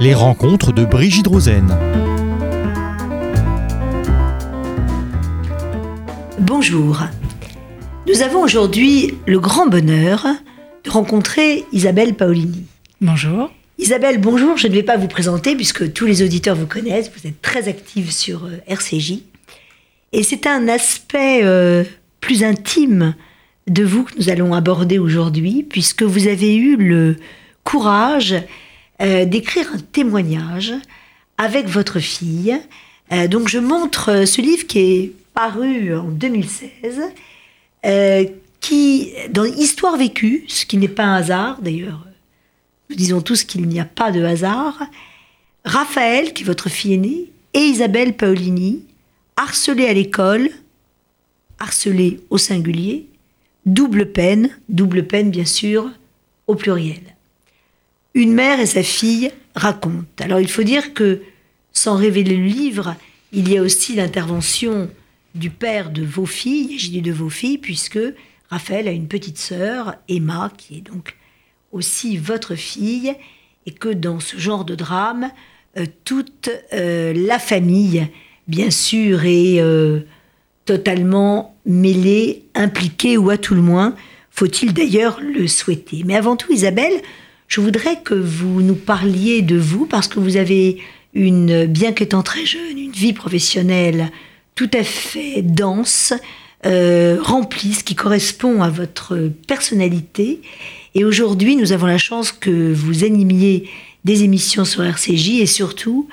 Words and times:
Les 0.00 0.12
rencontres 0.12 0.72
de 0.72 0.84
Brigitte 0.84 1.28
Rosen. 1.28 1.68
Bonjour. 6.40 7.04
Nous 8.08 8.22
avons 8.22 8.42
aujourd'hui 8.42 9.14
le 9.28 9.38
grand 9.38 9.68
bonheur 9.68 10.26
de 10.82 10.90
rencontrer 10.90 11.64
Isabelle 11.70 12.14
Paolini. 12.14 12.64
Bonjour. 13.00 13.52
Isabelle, 13.78 14.20
bonjour. 14.20 14.56
Je 14.56 14.66
ne 14.66 14.72
vais 14.72 14.82
pas 14.82 14.96
vous 14.96 15.06
présenter 15.06 15.54
puisque 15.54 15.92
tous 15.92 16.06
les 16.06 16.24
auditeurs 16.24 16.56
vous 16.56 16.66
connaissent. 16.66 17.12
Vous 17.16 17.28
êtes 17.28 17.40
très 17.40 17.68
active 17.68 18.10
sur 18.10 18.46
euh, 18.46 18.56
RCJ. 18.66 19.20
Et 20.12 20.24
c'est 20.24 20.48
un 20.48 20.66
aspect 20.66 21.44
euh, 21.44 21.84
plus 22.20 22.42
intime 22.42 23.14
de 23.68 23.84
vous 23.84 24.02
que 24.02 24.18
nous 24.18 24.28
allons 24.28 24.54
aborder 24.54 24.98
aujourd'hui 24.98 25.62
puisque 25.62 26.02
vous 26.02 26.26
avez 26.26 26.56
eu 26.56 26.74
le 26.74 27.14
courage 27.62 28.34
euh, 29.02 29.24
d'écrire 29.24 29.66
un 29.74 29.78
témoignage 29.78 30.72
avec 31.36 31.66
votre 31.66 31.98
fille. 31.98 32.56
Euh, 33.12 33.26
donc 33.26 33.48
je 33.48 33.58
montre 33.58 34.10
euh, 34.10 34.26
ce 34.26 34.40
livre 34.40 34.68
qui 34.68 34.78
est 34.78 35.12
paru 35.34 35.96
en 35.96 36.04
2016, 36.04 37.02
qui, 38.60 39.12
dans 39.30 39.44
Histoire 39.44 39.96
vécue, 39.96 40.44
ce 40.46 40.64
qui 40.64 40.76
n'est 40.76 40.88
pas 40.88 41.02
un 41.02 41.16
hasard 41.16 41.60
d'ailleurs, 41.60 42.06
nous 42.88 42.96
disons 42.96 43.20
tous 43.20 43.44
qu'il 43.44 43.66
n'y 43.66 43.80
a 43.80 43.84
pas 43.84 44.12
de 44.12 44.22
hasard, 44.22 44.84
Raphaël, 45.64 46.32
qui 46.32 46.44
est 46.44 46.46
votre 46.46 46.68
fille 46.68 46.94
aînée, 46.94 47.30
et 47.52 47.58
Isabelle 47.58 48.16
Paolini, 48.16 48.84
harcelés 49.36 49.86
à 49.86 49.92
l'école, 49.92 50.48
harcelés 51.58 52.20
au 52.30 52.38
singulier, 52.38 53.08
double 53.66 54.12
peine, 54.12 54.50
double 54.68 55.06
peine 55.06 55.30
bien 55.30 55.44
sûr, 55.44 55.90
au 56.46 56.54
pluriel 56.54 57.13
une 58.14 58.32
mère 58.32 58.60
et 58.60 58.66
sa 58.66 58.82
fille 58.82 59.30
racontent. 59.54 60.04
Alors 60.20 60.40
il 60.40 60.50
faut 60.50 60.62
dire 60.62 60.94
que, 60.94 61.20
sans 61.72 61.96
révéler 61.96 62.36
le 62.36 62.44
livre, 62.44 62.94
il 63.32 63.50
y 63.50 63.58
a 63.58 63.62
aussi 63.62 63.94
l'intervention 63.94 64.88
du 65.34 65.50
père 65.50 65.90
de 65.90 66.04
vos 66.04 66.26
filles, 66.26 66.78
j'ai 66.78 66.90
dit 66.90 67.02
de 67.02 67.12
vos 67.12 67.28
filles, 67.28 67.58
puisque 67.58 67.98
Raphaël 68.48 68.86
a 68.86 68.92
une 68.92 69.08
petite 69.08 69.38
sœur, 69.38 69.96
Emma, 70.08 70.52
qui 70.56 70.78
est 70.78 70.80
donc 70.80 71.16
aussi 71.72 72.16
votre 72.16 72.54
fille, 72.54 73.14
et 73.66 73.72
que 73.72 73.88
dans 73.88 74.20
ce 74.20 74.36
genre 74.36 74.64
de 74.64 74.76
drame, 74.76 75.30
euh, 75.76 75.86
toute 76.04 76.50
euh, 76.72 77.12
la 77.14 77.40
famille, 77.40 78.06
bien 78.46 78.70
sûr, 78.70 79.24
est 79.24 79.60
euh, 79.60 80.00
totalement 80.66 81.56
mêlée, 81.66 82.44
impliquée, 82.54 83.16
ou 83.16 83.30
à 83.30 83.38
tout 83.38 83.54
le 83.54 83.62
moins, 83.62 83.96
faut-il 84.30 84.72
d'ailleurs 84.72 85.20
le 85.20 85.48
souhaiter. 85.48 86.02
Mais 86.04 86.14
avant 86.14 86.36
tout, 86.36 86.52
Isabelle, 86.52 87.02
je 87.54 87.60
voudrais 87.60 88.00
que 88.02 88.14
vous 88.14 88.62
nous 88.62 88.74
parliez 88.74 89.40
de 89.40 89.56
vous 89.56 89.86
parce 89.86 90.08
que 90.08 90.18
vous 90.18 90.36
avez 90.36 90.78
une, 91.14 91.66
bien 91.66 91.92
qu'étant 91.92 92.24
très 92.24 92.44
jeune, 92.44 92.76
une 92.76 92.90
vie 92.90 93.12
professionnelle 93.12 94.10
tout 94.56 94.70
à 94.72 94.82
fait 94.82 95.40
dense, 95.40 96.12
euh, 96.66 97.16
remplie, 97.22 97.74
ce 97.74 97.84
qui 97.84 97.94
correspond 97.94 98.60
à 98.60 98.70
votre 98.70 99.30
personnalité. 99.46 100.42
Et 100.96 101.04
aujourd'hui, 101.04 101.54
nous 101.54 101.70
avons 101.70 101.86
la 101.86 101.96
chance 101.96 102.32
que 102.32 102.72
vous 102.72 103.04
animiez 103.04 103.70
des 104.02 104.24
émissions 104.24 104.64
sur 104.64 104.82
RCJ 104.82 105.38
et 105.38 105.46
surtout 105.46 106.08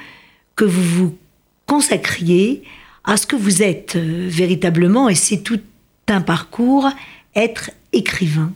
que 0.56 0.66
vous 0.66 0.84
vous 0.84 1.18
consacriez 1.66 2.62
à 3.04 3.18
ce 3.18 3.26
que 3.26 3.36
vous 3.36 3.64
êtes 3.64 3.96
euh, 3.96 4.28
véritablement, 4.30 5.10
et 5.10 5.16
c'est 5.16 5.42
tout 5.42 5.60
un 6.08 6.22
parcours, 6.22 6.88
être 7.36 7.72
écrivain. 7.94 8.54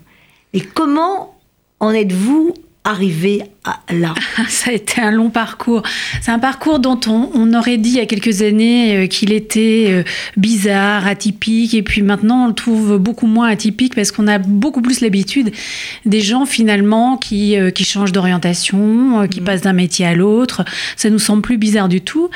Et 0.54 0.62
comment 0.62 1.36
en 1.80 1.90
êtes-vous 1.90 2.54
arriver 2.86 3.42
à 3.64 3.80
là 3.94 4.14
Ça 4.48 4.70
a 4.70 4.74
été 4.74 5.02
un 5.02 5.12
long 5.12 5.30
parcours. 5.30 5.82
C'est 6.22 6.32
un 6.32 6.40
parcours 6.40 6.80
dont 6.80 7.00
on, 7.08 7.54
aurait 7.54 7.78
dit 7.78 7.90
il 7.90 7.96
y 7.96 8.00
a 8.00 8.06
quelques 8.06 8.42
années 8.42 8.96
euh, 8.96 9.08
qu'il 9.08 9.34
était 9.34 9.88
euh, 9.90 10.04
bizarre, 10.38 11.08
atypique, 11.08 11.74
et 11.74 11.84
puis 11.84 12.02
maintenant 12.02 12.46
on 12.46 12.48
le 12.48 12.54
trouve 12.54 12.98
beaucoup 12.98 13.28
moins 13.28 13.50
atypique 13.50 13.96
parce 13.96 14.12
qu'on 14.12 14.28
a 14.28 14.38
beaucoup 14.38 14.82
plus 14.82 15.02
l'habitude 15.02 15.52
des 16.06 16.22
gens 16.22 16.46
finalement 16.46 17.18
qui, 17.18 17.58
euh, 17.58 17.72
qui 17.72 17.84
changent 17.84 18.12
d'orientation, 18.12 19.28
qui 19.28 19.42
mmh. 19.42 19.44
passent 19.44 19.62
d'un 19.62 19.74
métier 19.74 20.06
à 20.06 20.14
l'autre. 20.14 20.64
Ça 20.96 21.10
nous 21.10 21.20
semble 21.20 21.42
plus 21.42 21.58
bizarre 21.58 21.90
du 21.90 22.02
tout. 22.02 22.30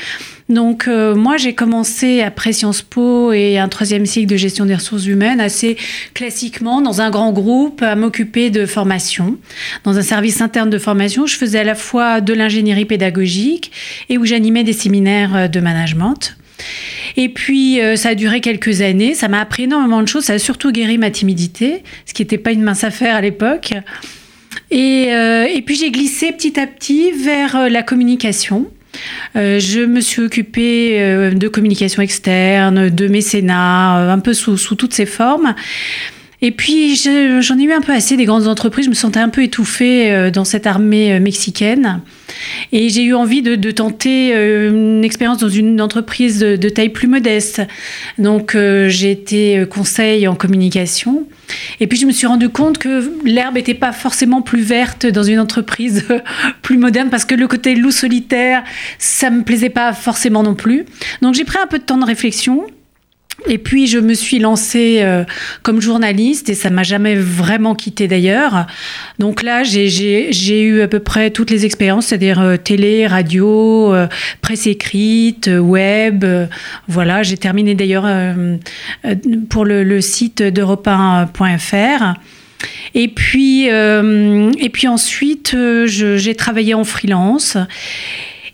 Donc 0.49 0.87
euh, 0.87 1.15
moi 1.15 1.37
j'ai 1.37 1.53
commencé 1.53 2.21
après 2.21 2.53
Sciences 2.53 2.81
Po 2.81 3.31
et 3.31 3.59
un 3.59 3.69
troisième 3.69 4.07
cycle 4.07 4.25
de 4.25 4.35
gestion 4.35 4.65
des 4.65 4.73
ressources 4.73 5.05
humaines 5.05 5.39
assez 5.39 5.77
classiquement 6.15 6.81
dans 6.81 7.01
un 7.01 7.11
grand 7.11 7.31
groupe 7.31 7.83
à 7.83 7.95
m'occuper 7.95 8.49
de 8.49 8.65
formation. 8.65 9.37
Dans 9.83 9.99
un 9.99 10.01
service 10.01 10.41
interne 10.41 10.71
de 10.71 10.79
formation, 10.79 11.27
je 11.27 11.35
faisais 11.35 11.59
à 11.59 11.63
la 11.63 11.75
fois 11.75 12.19
de 12.19 12.33
l'ingénierie 12.33 12.85
pédagogique 12.85 13.71
et 14.09 14.17
où 14.17 14.25
j'animais 14.25 14.63
des 14.63 14.73
séminaires 14.73 15.35
euh, 15.35 15.47
de 15.47 15.59
management. 15.59 16.35
Et 17.15 17.29
puis, 17.29 17.79
euh, 17.79 17.95
ça 17.95 18.09
a 18.09 18.15
duré 18.15 18.41
quelques 18.41 18.81
années. 18.81 19.13
Ça 19.13 19.27
m'a 19.27 19.39
appris 19.39 19.63
énormément 19.63 20.01
de 20.01 20.07
choses. 20.07 20.25
Ça 20.25 20.33
a 20.33 20.39
surtout 20.39 20.71
guéri 20.71 20.97
ma 20.97 21.11
timidité, 21.11 21.83
ce 22.05 22.13
qui 22.13 22.23
n'était 22.23 22.37
pas 22.37 22.51
une 22.51 22.63
mince 22.63 22.83
affaire 22.83 23.15
à 23.15 23.21
l'époque. 23.21 23.73
Et, 24.71 25.03
et, 25.05 25.61
puis, 25.65 25.75
j'ai 25.75 25.89
glissé 25.89 26.31
petit 26.31 26.59
à 26.59 26.67
petit 26.67 27.11
vers 27.11 27.69
la 27.69 27.81
communication. 27.81 28.69
Euh, 29.35 29.59
je 29.59 29.81
me 29.81 30.01
suis 30.01 30.21
occupée 30.21 31.01
euh, 31.01 31.31
de 31.31 31.47
communication 31.47 32.01
externe, 32.01 32.89
de 32.89 33.07
mécénat, 33.07 33.99
euh, 33.99 34.11
un 34.11 34.19
peu 34.19 34.33
sous, 34.33 34.57
toutes 34.75 34.93
ces 34.93 35.05
formes. 35.05 35.55
Et 36.41 36.51
puis 36.51 36.95
j'en 36.95 37.59
ai 37.59 37.63
eu 37.63 37.73
un 37.73 37.81
peu 37.81 37.91
assez 37.91 38.15
des 38.15 38.23
grandes 38.23 38.47
entreprises. 38.47 38.85
Je 38.85 38.89
me 38.89 38.95
sentais 38.95 39.19
un 39.19 39.27
peu 39.27 39.43
étouffée 39.43 40.31
dans 40.31 40.45
cette 40.45 40.67
armée 40.67 41.19
mexicaine. 41.19 41.99
Et 42.71 42.87
j'ai 42.87 43.03
eu 43.03 43.13
envie 43.13 43.41
de, 43.41 43.71
tenter 43.71 44.31
une 44.31 45.03
expérience 45.03 45.39
dans 45.39 45.49
une 45.49 45.81
entreprise 45.81 46.39
de, 46.39 46.69
taille 46.69 46.89
plus 46.89 47.09
modeste. 47.09 47.61
Donc 48.19 48.55
j'ai 48.55 49.11
été 49.11 49.65
conseil 49.69 50.29
en 50.29 50.35
communication. 50.35 51.25
Et 51.79 51.87
puis 51.87 51.97
je 51.97 52.05
me 52.05 52.11
suis 52.11 52.27
rendu 52.27 52.49
compte 52.49 52.77
que 52.77 53.11
l'herbe 53.25 53.55
n'était 53.55 53.73
pas 53.73 53.91
forcément 53.91 54.41
plus 54.41 54.61
verte 54.61 55.05
dans 55.05 55.23
une 55.23 55.39
entreprise 55.39 56.05
plus 56.61 56.77
moderne 56.77 57.09
parce 57.09 57.25
que 57.25 57.35
le 57.35 57.47
côté 57.47 57.75
loup 57.75 57.91
solitaire, 57.91 58.63
ça 58.97 59.29
me 59.29 59.43
plaisait 59.43 59.69
pas 59.69 59.93
forcément 59.93 60.43
non 60.43 60.55
plus. 60.55 60.85
Donc 61.21 61.33
j'ai 61.33 61.45
pris 61.45 61.59
un 61.59 61.67
peu 61.67 61.79
de 61.79 61.83
temps 61.83 61.97
de 61.97 62.05
réflexion. 62.05 62.65
Et 63.47 63.57
puis 63.57 63.87
je 63.87 63.97
me 63.97 64.13
suis 64.13 64.39
lancée 64.39 64.99
euh, 65.01 65.23
comme 65.63 65.81
journaliste 65.81 66.49
et 66.49 66.55
ça 66.55 66.69
m'a 66.69 66.83
jamais 66.83 67.15
vraiment 67.15 67.75
quitté 67.75 68.07
d'ailleurs. 68.07 68.67
Donc 69.17 69.43
là, 69.43 69.63
j'ai 69.63 70.61
eu 70.61 70.81
à 70.81 70.87
peu 70.87 70.99
près 70.99 71.31
toutes 71.31 71.49
les 71.49 71.65
expériences, 71.65 72.07
c'est-à-dire 72.07 72.41
euh, 72.41 72.57
télé, 72.57 73.07
radio, 73.07 73.93
euh, 73.93 74.07
presse 74.41 74.67
écrite, 74.67 75.49
web. 75.51 76.25
voilà, 76.87 77.23
j'ai 77.23 77.37
terminé 77.37 77.75
d'ailleurs 77.75 78.07
pour 79.49 79.65
le, 79.65 79.83
le 79.83 80.01
site 80.01 80.41
d'europe 80.41 80.87
1.fr. 80.87 82.15
Et 82.93 83.07
puis, 83.07 83.65
et 83.65 84.69
puis 84.69 84.87
ensuite, 84.87 85.55
j'ai 85.85 86.35
travaillé 86.35 86.73
en 86.73 86.83
freelance. 86.83 87.57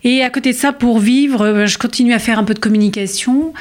Et 0.04 0.22
à 0.22 0.30
côté 0.30 0.52
de 0.52 0.56
ça, 0.56 0.72
pour 0.72 0.98
vivre, 0.98 1.66
je 1.66 1.78
continue 1.78 2.12
à 2.12 2.18
faire 2.18 2.38
un 2.38 2.44
peu 2.44 2.54
de 2.54 2.60
communication. 2.60 3.52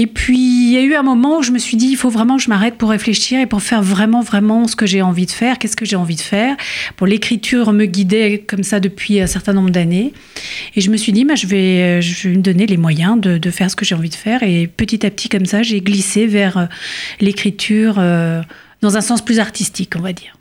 Et 0.00 0.06
puis, 0.06 0.38
il 0.38 0.72
y 0.72 0.76
a 0.76 0.80
eu 0.80 0.94
un 0.94 1.02
moment 1.02 1.38
où 1.38 1.42
je 1.42 1.50
me 1.50 1.58
suis 1.58 1.76
dit, 1.76 1.88
il 1.88 1.96
faut 1.96 2.08
vraiment 2.08 2.36
que 2.36 2.42
je 2.44 2.48
m'arrête 2.48 2.76
pour 2.76 2.90
réfléchir 2.90 3.40
et 3.40 3.46
pour 3.46 3.62
faire 3.62 3.82
vraiment, 3.82 4.20
vraiment 4.20 4.68
ce 4.68 4.76
que 4.76 4.86
j'ai 4.86 5.02
envie 5.02 5.26
de 5.26 5.32
faire. 5.32 5.58
Qu'est-ce 5.58 5.74
que 5.74 5.84
j'ai 5.84 5.96
envie 5.96 6.14
de 6.14 6.20
faire? 6.20 6.56
Pour 6.94 7.08
l'écriture 7.08 7.72
me 7.72 7.84
guidait 7.84 8.44
comme 8.46 8.62
ça 8.62 8.78
depuis 8.78 9.20
un 9.20 9.26
certain 9.26 9.54
nombre 9.54 9.70
d'années. 9.70 10.12
Et 10.76 10.80
je 10.82 10.90
me 10.92 10.96
suis 10.96 11.10
dit, 11.10 11.24
bah, 11.24 11.34
je, 11.34 11.48
vais, 11.48 12.00
je 12.00 12.28
vais 12.28 12.36
me 12.36 12.42
donner 12.42 12.66
les 12.66 12.76
moyens 12.76 13.20
de, 13.20 13.38
de 13.38 13.50
faire 13.50 13.72
ce 13.72 13.74
que 13.74 13.84
j'ai 13.84 13.96
envie 13.96 14.08
de 14.08 14.14
faire. 14.14 14.44
Et 14.44 14.68
petit 14.68 15.04
à 15.04 15.10
petit, 15.10 15.28
comme 15.28 15.46
ça, 15.46 15.64
j'ai 15.64 15.80
glissé 15.80 16.26
vers 16.26 16.58
euh, 16.58 16.66
l'écriture 17.20 17.96
euh, 17.98 18.40
dans 18.82 18.96
un 18.96 19.00
sens 19.00 19.20
plus 19.20 19.40
artistique, 19.40 19.94
on 19.96 20.00
va 20.00 20.12
dire. 20.12 20.36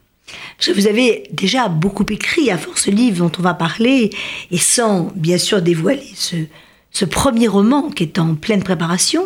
Parce 0.60 0.68
que 0.68 0.80
vous 0.80 0.86
avez 0.86 1.24
déjà 1.32 1.68
beaucoup 1.68 2.06
écrit 2.12 2.52
à 2.52 2.60
force 2.60 2.86
livre 2.86 3.28
dont 3.28 3.32
on 3.40 3.42
va 3.42 3.56
parler, 3.56 4.12
et 4.52 4.58
sans 4.60 5.12
bien 5.16 5.40
sûr 5.40 5.64
dévoiler 5.64 6.12
ce, 6.14 6.36
ce 6.98 7.06
premier 7.06 7.48
roman 7.48 7.92
qui 7.92 8.02
est 8.02 8.18
en 8.18 8.34
pleine 8.34 8.64
préparation, 8.64 9.26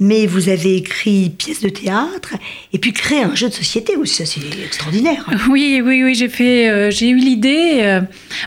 mais 0.00 0.26
vous 0.26 0.48
avez 0.48 0.74
écrit 0.74 1.30
pièces 1.30 1.60
de 1.60 1.68
théâtre 1.68 2.34
et 2.72 2.78
puis 2.78 2.92
créé 2.92 3.22
un 3.22 3.36
jeu 3.36 3.48
de 3.48 3.54
société 3.54 3.94
aussi, 3.94 4.26
c'est 4.26 4.40
extraordinaire. 4.64 5.30
Oui, 5.48 5.80
oui, 5.84 6.02
oui, 6.02 6.16
j'ai 6.16 6.28
fait, 6.28 6.68
euh, 6.68 6.90
j'ai 6.90 7.10
eu 7.10 7.16
l'idée. 7.16 7.78
Euh, 7.82 8.00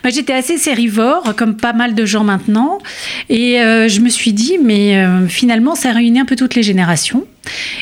bah, 0.04 0.10
j'étais 0.10 0.34
assez 0.34 0.58
sérivore, 0.58 1.36
comme 1.38 1.56
pas 1.56 1.72
mal 1.72 1.96
de 1.96 2.06
gens 2.06 2.26
maintenant, 2.26 2.80
et 3.30 3.62
euh, 3.62 3.88
je 3.88 4.02
me 4.02 4.10
suis 4.10 4.34
dit, 4.34 4.58
mais 4.62 5.06
finalement, 5.30 5.76
ça 5.76 5.94
réunit 5.94 6.20
un 6.20 6.26
peu 6.26 6.36
toutes 6.36 6.56
les 6.56 6.64
générations. 6.64 7.26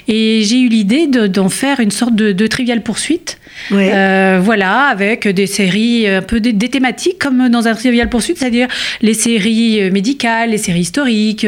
Et 0.08 0.44
j'ai 0.44 0.60
eu 0.60 0.68
l'idée 0.68 1.08
d'en 1.08 1.50
faire 1.50 1.80
une 1.80 1.92
sorte 1.92 2.16
de, 2.16 2.34
de 2.34 2.48
trivial 2.48 2.84
poursuite 2.84 3.40
euh, 3.72 4.40
voilà, 4.42 4.86
avec 4.86 5.28
des 5.28 5.48
séries 5.48 6.08
un 6.08 6.22
peu 6.22 6.40
des, 6.40 6.70
thématiques 6.70 7.20
comme 7.20 7.50
dans 7.50 7.68
un 7.68 7.76
trivial 7.76 8.10
poursuite, 8.10 8.38
c'est-à-dire 8.38 8.68
les 9.02 9.14
séries 9.14 9.92
médicales, 9.92 10.52
les 10.52 10.58
séries 10.58 10.82
historiques, 10.82 11.48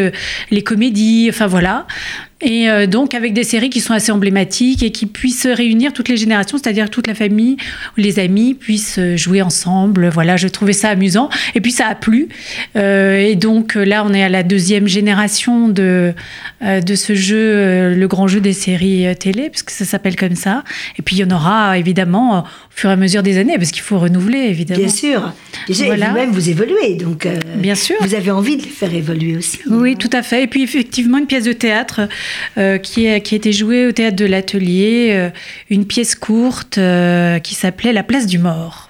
les 0.52 0.64
comédies, 0.64 1.28
enfin 1.30 1.48
voilà. 1.48 1.86
Et 2.42 2.70
euh, 2.70 2.86
donc 2.86 3.14
avec 3.14 3.32
des 3.32 3.46
séries 3.46 3.70
qui 3.70 3.80
sont 3.80 3.94
assez 3.94 4.12
emblématiques 4.12 4.84
et 4.84 4.92
qui 4.92 5.06
puissent 5.06 5.48
réunir 5.48 5.94
toutes 5.94 6.10
les 6.10 6.18
générations, 6.18 6.58
c'est-à-dire 6.58 6.90
toute 6.90 7.08
la 7.08 7.16
famille 7.16 7.56
ou 7.98 8.02
les 8.02 8.20
amis 8.20 8.54
puissent 8.54 9.00
euh, 9.00 9.16
jouer 9.16 9.42
ensemble. 9.42 10.10
Voilà, 10.10 10.36
je 10.36 10.50
trouvais 10.50 10.74
ça 10.74 10.90
amusant. 10.90 11.30
Et 11.56 11.62
puis 11.62 11.72
ça 11.72 11.88
a 11.88 11.96
plu. 11.96 12.28
Euh, 12.76 13.18
et 13.18 13.36
donc 13.36 13.76
là, 13.76 14.04
on 14.06 14.14
est 14.14 14.22
à 14.22 14.28
la 14.28 14.44
deuxième 14.44 14.86
génération 14.86 15.70
de, 15.70 16.14
de 16.62 16.96
ce 16.96 17.16
jeu, 17.16 17.94
le 17.94 18.08
grand 18.08 18.28
jeu 18.28 18.42
des 18.42 18.54
séries 18.54 19.08
télé, 19.18 19.50
puisque 19.50 19.70
ça 19.70 19.86
s'appelle 19.86 20.18
comme 20.18 20.36
ça. 20.36 20.64
Et 21.00 21.02
puis 21.02 21.16
il 21.16 21.20
y 21.20 21.24
en 21.24 21.34
aura 21.34 21.78
évidemment 21.78 22.44
fur 22.76 22.90
et 22.90 22.94
à 22.94 22.98
mesure 22.98 23.24
des 23.24 23.38
années, 23.38 23.58
parce 23.58 23.72
qu'il 23.72 23.82
faut 23.82 23.98
renouveler 23.98 24.38
évidemment. 24.40 24.80
Bien 24.82 24.90
sûr. 24.90 25.34
Déjà, 25.68 25.86
Voilà. 25.86 26.10
vous-même, 26.10 26.32
vous 26.32 26.50
évoluez. 26.50 26.96
Donc, 26.96 27.28
Bien 27.56 27.74
sûr. 27.76 27.96
vous 28.02 28.14
avez 28.14 28.32
envie 28.32 28.58
de 28.58 28.64
les 28.64 28.68
faire 28.70 28.94
évoluer 28.94 29.38
aussi. 29.38 29.60
Oui, 29.70 29.96
tout 29.96 30.10
à 30.12 30.22
fait. 30.22 30.44
Et 30.44 30.48
puis 30.48 30.62
effectivement, 30.64 31.18
une 31.18 31.26
pièce 31.26 31.46
de 31.46 31.54
théâtre 31.54 32.02
euh, 32.58 32.78
qui, 32.78 33.08
a, 33.08 33.20
qui 33.22 33.34
a 33.36 33.38
été 33.38 33.54
jouée 33.54 33.88
au 33.88 33.92
théâtre 33.94 34.18
de 34.18 34.26
l'Atelier, 34.26 35.12
euh, 35.14 35.30
une 35.70 35.86
pièce 35.86 36.16
courte 36.16 36.78
euh, 36.78 37.40
qui 37.40 37.56
s'appelait 37.56 37.94
La 37.94 38.04
place 38.04 38.28
du 38.28 38.38
mort, 38.40 38.90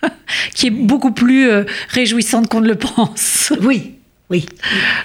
qui 0.54 0.68
est 0.68 0.70
beaucoup 0.70 1.12
plus 1.12 1.48
euh, 1.50 1.64
réjouissante 1.90 2.48
qu'on 2.48 2.60
ne 2.62 2.68
le 2.68 2.76
pense. 2.76 3.52
Oui, 3.60 3.92
oui. 4.30 4.46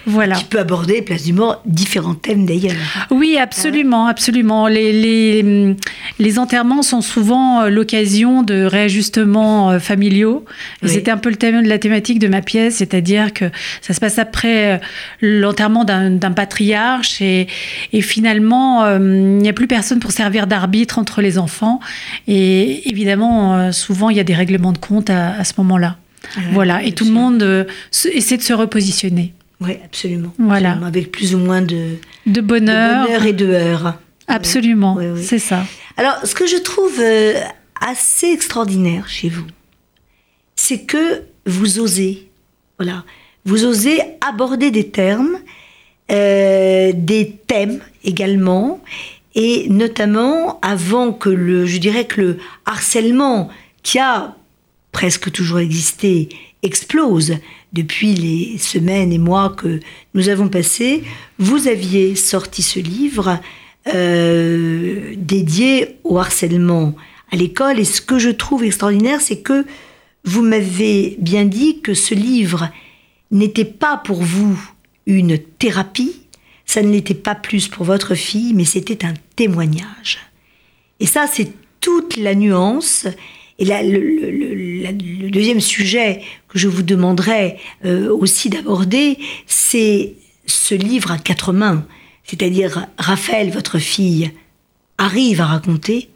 Voilà. 0.05 0.35
Tu 0.35 0.45
peux 0.45 0.59
aborder, 0.59 1.01
place 1.01 1.23
du 1.23 1.33
mort, 1.33 1.61
différents 1.65 2.13
thèmes 2.13 2.45
d'ailleurs. 2.45 2.75
Oui, 3.09 3.37
absolument, 3.37 4.05
absolument. 4.05 4.67
Les, 4.67 4.91
les, 4.93 5.75
les 6.19 6.39
enterrements 6.39 6.83
sont 6.83 7.01
souvent 7.01 7.61
euh, 7.61 7.69
l'occasion 7.69 8.43
de 8.43 8.63
réajustements 8.63 9.71
euh, 9.71 9.79
familiaux. 9.79 10.45
Oui. 10.83 10.89
C'était 10.89 11.09
un 11.09 11.17
peu 11.17 11.29
le 11.29 11.37
thème 11.37 11.63
de 11.63 11.67
la 11.67 11.79
thématique 11.79 12.19
de 12.19 12.27
ma 12.27 12.41
pièce, 12.41 12.75
c'est-à-dire 12.75 13.33
que 13.33 13.45
ça 13.81 13.95
se 13.95 13.99
passe 13.99 14.19
après 14.19 14.73
euh, 14.73 14.77
l'enterrement 15.21 15.85
d'un 15.85 16.31
patriarche 16.31 17.19
et, 17.21 17.47
et 17.93 18.01
finalement, 18.01 18.87
il 18.95 19.37
n'y 19.37 19.49
a 19.49 19.53
plus 19.53 19.67
personne 19.67 19.99
pour 19.99 20.11
servir 20.11 20.47
d'arbitre 20.47 20.99
entre 20.99 21.21
les 21.21 21.37
enfants. 21.37 21.79
Et 22.27 22.87
évidemment, 22.89 23.71
souvent, 23.71 24.09
il 24.09 24.17
y 24.17 24.19
a 24.19 24.23
des 24.23 24.35
règlements 24.35 24.71
de 24.71 24.77
compte 24.77 25.09
à, 25.09 25.33
à 25.33 25.43
ce 25.43 25.53
moment-là. 25.57 25.97
Voilà, 26.51 26.83
et 26.83 26.91
tout 26.91 27.05
le 27.05 27.11
monde 27.11 27.41
euh, 27.43 27.65
se- 27.91 28.07
essaie 28.07 28.37
de 28.37 28.41
se 28.43 28.53
repositionner. 28.53 29.33
Oui, 29.61 29.77
absolument. 29.83 30.33
Voilà. 30.37 30.69
Absolument, 30.69 30.87
Avec 30.87 31.11
plus 31.11 31.33
ou 31.35 31.37
moins 31.39 31.61
de, 31.61 31.95
De 32.25 32.31
de 32.33 32.41
bonheur. 32.41 33.25
et 33.25 33.33
de 33.33 33.45
heurts. 33.47 33.93
Absolument, 34.27 34.97
c'est 35.21 35.39
ça. 35.39 35.63
Alors, 35.97 36.17
ce 36.23 36.33
que 36.35 36.47
je 36.47 36.57
trouve 36.57 36.99
euh, 36.99 37.33
assez 37.79 38.27
extraordinaire 38.31 39.07
chez 39.07 39.29
vous, 39.29 39.45
c'est 40.55 40.79
que 40.85 41.21
vous 41.45 41.79
osez, 41.79 42.27
voilà, 42.79 43.03
vous 43.45 43.65
osez 43.65 44.01
aborder 44.27 44.71
des 44.71 44.89
termes, 44.89 45.37
euh, 46.11 46.91
des 46.95 47.35
thèmes 47.47 47.79
également, 48.03 48.81
et 49.35 49.67
notamment 49.69 50.59
avant 50.61 51.11
que 51.13 51.29
le, 51.29 51.65
je 51.65 51.77
dirais 51.77 52.05
que 52.05 52.21
le 52.21 52.37
harcèlement 52.65 53.49
qui 53.83 53.99
a 53.99 54.35
presque 54.95 55.29
toujours 55.29 55.59
existé 55.59 56.29
explose 56.63 57.35
depuis 57.73 58.13
les 58.13 58.57
semaines 58.57 59.11
et 59.11 59.17
mois 59.17 59.49
que 59.49 59.81
nous 60.13 60.29
avons 60.29 60.47
passés, 60.47 61.03
vous 61.37 61.67
aviez 61.67 62.15
sorti 62.15 62.61
ce 62.61 62.79
livre 62.79 63.37
euh, 63.93 65.13
dédié 65.17 65.97
au 66.05 66.17
harcèlement 66.17 66.95
à 67.29 67.35
l'école. 67.35 67.77
Et 67.77 67.83
ce 67.83 67.99
que 67.99 68.19
je 68.19 68.29
trouve 68.29 68.63
extraordinaire, 68.63 69.19
c'est 69.19 69.41
que 69.41 69.65
vous 70.23 70.41
m'avez 70.41 71.17
bien 71.19 71.43
dit 71.43 71.81
que 71.81 71.93
ce 71.93 72.15
livre 72.15 72.69
n'était 73.31 73.65
pas 73.65 73.97
pour 73.97 74.23
vous 74.23 74.57
une 75.07 75.37
thérapie, 75.37 76.21
ça 76.65 76.81
ne 76.81 76.89
l'était 76.89 77.13
pas 77.13 77.35
plus 77.35 77.67
pour 77.67 77.83
votre 77.83 78.15
fille, 78.15 78.53
mais 78.53 78.63
c'était 78.63 79.03
un 79.03 79.13
témoignage. 79.35 80.19
Et 81.01 81.05
ça, 81.05 81.25
c'est 81.29 81.51
toute 81.81 82.15
la 82.15 82.33
nuance. 82.33 83.07
Et 83.57 83.65
là, 83.65 83.81
le, 83.83 85.29
deuxième 85.29 85.61
sujet 85.61 86.21
que 86.47 86.59
je 86.59 86.67
vous 86.67 86.83
demanderais 86.83 87.57
euh, 87.83 88.09
aussi 88.09 88.49
d'aborder, 88.49 89.17
c'est 89.47 90.13
ce 90.45 90.75
livre 90.75 91.11
à 91.11 91.17
quatre 91.17 91.53
mains. 91.53 91.85
C'est-à-dire, 92.23 92.87
Raphaël, 92.97 93.49
votre 93.51 93.79
fille, 93.79 94.31
arrive 94.97 95.41
à 95.41 95.45
raconter, 95.45 96.09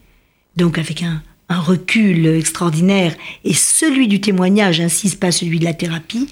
donc 0.56 0.78
avec 0.78 1.04
un, 1.04 1.22
un 1.50 1.60
recul 1.60 2.28
extraordinaire, 2.28 3.16
et 3.44 3.54
celui 3.54 4.08
du 4.08 4.22
témoignage, 4.22 4.80
insiste 4.80 5.20
pas 5.20 5.32
celui 5.32 5.60
de 5.60 5.66
la 5.66 5.74
thérapie, 5.74 6.28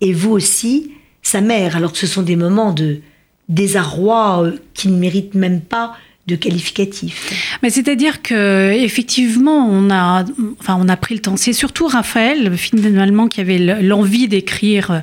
et 0.00 0.12
vous 0.12 0.32
aussi, 0.32 0.92
sa 1.22 1.40
mère, 1.40 1.76
alors 1.76 1.92
que 1.92 1.98
ce 1.98 2.06
sont 2.06 2.22
des 2.22 2.36
moments 2.36 2.72
de 2.72 3.00
désarroi 3.48 4.42
euh, 4.42 4.58
qui 4.74 4.88
ne 4.88 4.98
méritent 4.98 5.34
même 5.34 5.60
pas 5.60 5.96
de 6.26 6.34
qualificatif. 6.34 7.58
Mais 7.62 7.70
c'est-à-dire 7.70 8.20
que 8.20 8.72
effectivement, 8.72 9.68
on 9.68 9.90
a, 9.90 10.24
enfin, 10.58 10.76
on 10.80 10.88
a 10.88 10.96
pris 10.96 11.14
le 11.14 11.20
temps. 11.20 11.36
C'est 11.36 11.52
surtout 11.52 11.86
Raphaël, 11.86 12.56
finalement, 12.56 13.28
qui 13.28 13.40
avait 13.40 13.58
l'envie 13.58 14.26
d'écrire 14.26 14.90
euh, 14.90 14.98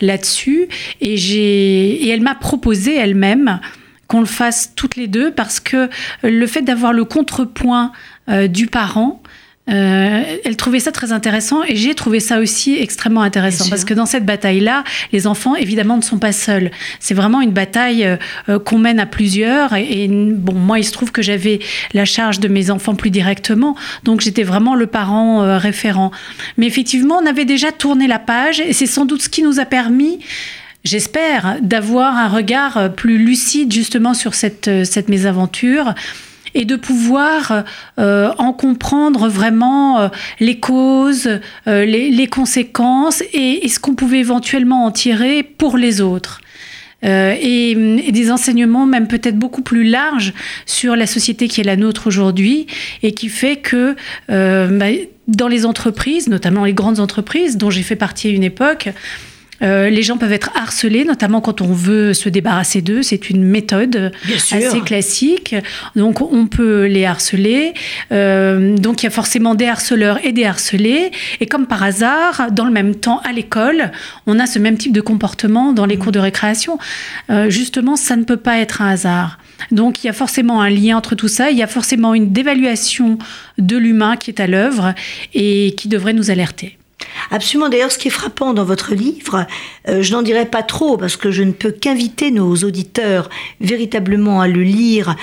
là-dessus, 0.00 0.68
et 1.00 1.16
j'ai, 1.16 2.04
et 2.04 2.08
elle 2.08 2.22
m'a 2.22 2.34
proposé 2.34 2.94
elle-même 2.94 3.60
qu'on 4.08 4.20
le 4.20 4.26
fasse 4.26 4.72
toutes 4.74 4.96
les 4.96 5.06
deux 5.06 5.30
parce 5.30 5.60
que 5.60 5.88
le 6.22 6.46
fait 6.46 6.62
d'avoir 6.62 6.92
le 6.92 7.04
contrepoint 7.04 7.92
euh, 8.28 8.48
du 8.48 8.66
parent. 8.66 9.22
Euh, 9.70 10.22
elle 10.44 10.56
trouvait 10.56 10.80
ça 10.80 10.92
très 10.92 11.12
intéressant 11.12 11.62
et 11.62 11.74
j'ai 11.74 11.94
trouvé 11.94 12.20
ça 12.20 12.38
aussi 12.38 12.76
extrêmement 12.78 13.22
intéressant 13.22 13.70
parce 13.70 13.86
que 13.86 13.94
dans 13.94 14.04
cette 14.04 14.26
bataille-là, 14.26 14.84
les 15.10 15.26
enfants 15.26 15.54
évidemment 15.54 15.96
ne 15.96 16.02
sont 16.02 16.18
pas 16.18 16.32
seuls. 16.32 16.70
C'est 17.00 17.14
vraiment 17.14 17.40
une 17.40 17.52
bataille 17.52 18.04
euh, 18.04 18.16
euh, 18.50 18.58
qu'on 18.58 18.78
mène 18.78 19.00
à 19.00 19.06
plusieurs 19.06 19.74
et, 19.74 20.04
et, 20.04 20.08
bon, 20.08 20.52
moi 20.52 20.78
il 20.78 20.84
se 20.84 20.92
trouve 20.92 21.12
que 21.12 21.22
j'avais 21.22 21.60
la 21.94 22.04
charge 22.04 22.40
de 22.40 22.48
mes 22.48 22.70
enfants 22.70 22.94
plus 22.94 23.10
directement, 23.10 23.74
donc 24.02 24.20
j'étais 24.20 24.42
vraiment 24.42 24.74
le 24.74 24.86
parent 24.86 25.42
euh, 25.42 25.56
référent. 25.56 26.10
Mais 26.58 26.66
effectivement, 26.66 27.16
on 27.22 27.26
avait 27.26 27.46
déjà 27.46 27.72
tourné 27.72 28.06
la 28.06 28.18
page 28.18 28.60
et 28.60 28.74
c'est 28.74 28.86
sans 28.86 29.06
doute 29.06 29.22
ce 29.22 29.28
qui 29.30 29.42
nous 29.42 29.60
a 29.60 29.64
permis 29.64 30.18
j'espère, 30.84 31.56
d'avoir 31.62 32.18
un 32.18 32.28
regard 32.28 32.92
plus 32.94 33.16
lucide 33.16 33.72
justement 33.72 34.12
sur 34.12 34.34
cette, 34.34 34.84
cette 34.84 35.08
mésaventure 35.08 35.94
et 36.54 36.64
de 36.64 36.76
pouvoir 36.76 37.64
euh, 37.98 38.32
en 38.38 38.52
comprendre 38.52 39.28
vraiment 39.28 40.00
euh, 40.00 40.08
les 40.40 40.58
causes, 40.60 41.40
euh, 41.66 41.84
les, 41.84 42.10
les, 42.10 42.26
conséquences 42.26 43.22
et, 43.32 43.64
et 43.64 43.68
ce 43.68 43.78
qu'on 43.78 43.94
pouvait 43.94 44.20
éventuellement 44.20 44.84
en 44.84 44.90
tirer 44.90 45.42
pour 45.42 45.76
les 45.76 46.00
autres. 46.00 46.40
Euh, 47.04 47.34
et, 47.38 47.72
et, 47.72 48.12
des 48.12 48.30
enseignements 48.30 48.86
même 48.86 49.08
peut-être 49.08 49.38
beaucoup 49.38 49.62
plus 49.62 49.84
larges 49.84 50.32
sur 50.64 50.96
la 50.96 51.06
société 51.06 51.48
qui 51.48 51.60
est 51.60 51.64
la 51.64 51.76
nôtre 51.76 52.06
aujourd'hui 52.06 52.66
et 53.02 53.12
qui 53.12 53.28
fait 53.28 53.56
que 53.56 53.94
euh, 54.30 54.78
bah, 54.78 54.86
dans 55.28 55.48
les 55.48 55.66
entreprises, 55.66 56.28
notamment 56.28 56.64
les 56.64 56.72
grandes 56.72 57.00
entreprises 57.00 57.58
dont 57.58 57.70
j'ai 57.70 57.82
fait 57.82 57.96
partie 57.96 58.28
à 58.28 58.30
une 58.30 58.44
époque, 58.44 58.88
euh, 59.62 59.88
les 59.88 60.02
gens 60.02 60.16
peuvent 60.16 60.32
être 60.32 60.50
harcelés, 60.54 61.04
notamment 61.04 61.40
quand 61.40 61.60
on 61.60 61.72
veut 61.72 62.14
se 62.14 62.28
débarrasser 62.28 62.82
d'eux. 62.82 63.02
C'est 63.02 63.30
une 63.30 63.44
méthode 63.44 64.12
assez 64.50 64.80
classique. 64.80 65.54
Donc, 65.96 66.20
on 66.20 66.46
peut 66.46 66.86
les 66.86 67.04
harceler. 67.04 67.74
Euh, 68.12 68.76
donc, 68.76 69.02
il 69.02 69.06
y 69.06 69.08
a 69.08 69.10
forcément 69.10 69.54
des 69.54 69.66
harceleurs 69.66 70.18
et 70.24 70.32
des 70.32 70.44
harcelés. 70.44 71.10
Et 71.40 71.46
comme 71.46 71.66
par 71.66 71.82
hasard, 71.82 72.50
dans 72.50 72.64
le 72.64 72.72
même 72.72 72.94
temps, 72.94 73.20
à 73.24 73.32
l'école, 73.32 73.92
on 74.26 74.38
a 74.38 74.46
ce 74.46 74.58
même 74.58 74.76
type 74.76 74.92
de 74.92 75.00
comportement 75.00 75.72
dans 75.72 75.86
les 75.86 75.96
mmh. 75.96 76.00
cours 76.00 76.12
de 76.12 76.18
récréation. 76.18 76.78
Euh, 77.30 77.50
justement, 77.50 77.96
ça 77.96 78.16
ne 78.16 78.24
peut 78.24 78.36
pas 78.36 78.58
être 78.58 78.82
un 78.82 78.88
hasard. 78.88 79.38
Donc, 79.70 80.02
il 80.02 80.08
y 80.08 80.10
a 80.10 80.12
forcément 80.12 80.60
un 80.60 80.70
lien 80.70 80.96
entre 80.96 81.14
tout 81.14 81.28
ça. 81.28 81.50
Il 81.50 81.56
y 81.56 81.62
a 81.62 81.66
forcément 81.66 82.14
une 82.14 82.32
dévaluation 82.32 83.18
de 83.58 83.76
l'humain 83.76 84.16
qui 84.16 84.30
est 84.30 84.40
à 84.40 84.46
l'œuvre 84.46 84.94
et 85.32 85.74
qui 85.76 85.88
devrait 85.88 86.12
nous 86.12 86.30
alerter. 86.30 86.76
Absolument. 87.30 87.68
D'ailleurs, 87.68 87.92
ce 87.92 87.98
qui 87.98 88.08
est 88.08 88.12
frappant 88.12 88.54
dans 88.54 88.64
votre 88.64 88.94
livre, 88.94 89.46
euh, 89.88 90.02
je 90.02 90.12
n'en 90.12 90.22
dirai 90.22 90.46
pas 90.46 90.62
trop 90.62 90.96
parce 90.96 91.16
que 91.16 91.30
je 91.30 91.42
ne 91.42 91.52
peux 91.52 91.70
qu'inviter 91.70 92.30
nos 92.30 92.54
auditeurs 92.56 93.28
véritablement 93.60 94.40
à 94.40 94.48
le 94.48 94.62
lire. 94.62 95.16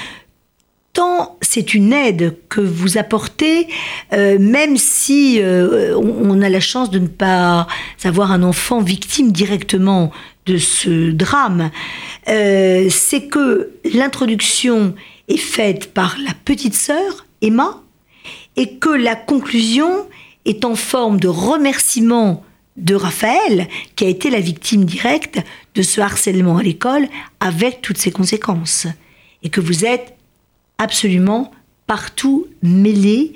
Tant 0.93 1.37
c'est 1.41 1.73
une 1.73 1.93
aide 1.93 2.37
que 2.49 2.59
vous 2.59 2.97
apportez, 2.97 3.67
euh, 4.11 4.37
même 4.39 4.75
si 4.75 5.39
euh, 5.41 5.95
on, 5.95 6.31
on, 6.31 6.41
a 6.41 6.49
la 6.49 6.59
chance 6.59 6.89
de 6.89 6.99
ne 6.99 7.07
pas 7.07 7.65
avoir 8.03 8.31
un 8.33 8.43
enfant 8.43 8.81
victime 8.81 9.31
directement 9.31 10.11
de 10.45 10.57
ce 10.57 11.11
drame, 11.11 11.69
c'est 12.25 13.27
que 13.29 13.71
l'introduction 13.93 14.95
est 15.27 15.37
faite 15.37 15.93
par 15.93 16.17
la 16.25 16.33
petite 16.33 16.73
sœur, 16.73 17.25
Emma, 17.41 17.81
et 18.55 18.75
que 18.77 18.89
la 18.89 19.15
conclusion 19.15 20.07
est 20.45 20.65
en 20.65 20.75
forme 20.75 21.19
de 21.19 21.27
remerciement 21.27 22.43
de 22.77 22.95
Raphaël, 22.95 23.67
qui 23.95 24.05
a 24.05 24.07
été 24.07 24.29
la 24.29 24.39
victime 24.39 24.85
directe 24.85 25.39
de 25.75 25.81
ce 25.81 26.01
harcèlement 26.01 26.57
à 26.57 26.63
l'école, 26.63 27.07
avec 27.39 27.81
toutes 27.81 27.97
ses 27.97 28.11
conséquences. 28.11 28.87
Et 29.43 29.49
que 29.49 29.61
vous 29.61 29.85
êtes 29.85 30.15
absolument 30.77 31.51
partout 31.85 32.47
mêlés, 32.63 33.33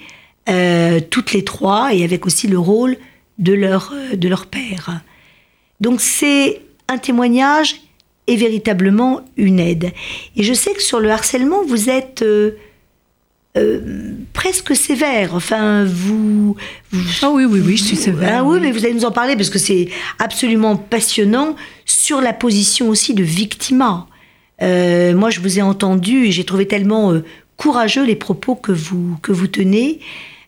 euh, 0.50 1.00
toutes 1.09 1.33
les 1.33 1.43
trois, 1.43 1.93
et 1.93 2.03
avec 2.03 2.25
aussi 2.25 2.47
le 2.47 2.57
rôle 2.57 2.97
de 3.38 3.53
leur, 3.53 3.93
de 4.13 4.27
leur 4.27 4.45
père. 4.45 5.01
Donc 5.81 6.01
c'est 6.01 6.62
un 6.88 6.97
témoignage 6.97 7.81
est 8.27 8.35
véritablement 8.35 9.21
une 9.38 9.59
aide. 9.59 9.91
Et 10.35 10.43
je 10.43 10.53
sais 10.53 10.74
que 10.74 10.81
sur 10.81 11.00
le 11.00 11.09
harcèlement, 11.12 11.63
vous 11.63 11.89
êtes 11.89 12.21
euh, 12.21 12.57
euh, 13.57 13.79
presque 14.33 14.75
sévère. 14.75 15.33
Enfin, 15.33 15.85
vous, 15.85 16.55
Ah 17.21 17.29
oui, 17.31 17.45
oui, 17.45 17.62
oui, 17.65 17.77
je 17.77 17.83
suis 17.83 17.95
sévère. 17.95 18.39
Ah 18.39 18.43
oui, 18.43 18.59
mais 18.62 18.71
vous 18.71 18.85
allez 18.85 18.93
nous 18.93 19.05
en 19.05 19.12
parler 19.12 19.35
parce 19.35 19.50
que 19.50 19.59
c'est 19.59 19.89
absolument 20.19 20.75
passionnant 20.75 21.55
sur 21.85 22.21
la 22.21 22.33
position 22.33 22.89
aussi 22.89 23.13
de 23.13 23.24
victima. 23.24 24.07
Euh, 24.62 25.13
moi, 25.15 25.29
je 25.29 25.39
vous 25.39 25.59
ai 25.59 25.62
entendu 25.62 26.25
et 26.25 26.31
j'ai 26.31 26.43
trouvé 26.43 26.67
tellement 26.67 27.12
euh, 27.12 27.24
courageux 27.57 28.05
les 28.05 28.15
propos 28.15 28.55
que 28.55 28.71
vous, 28.71 29.17
que 29.21 29.31
vous 29.31 29.47
tenez 29.47 30.00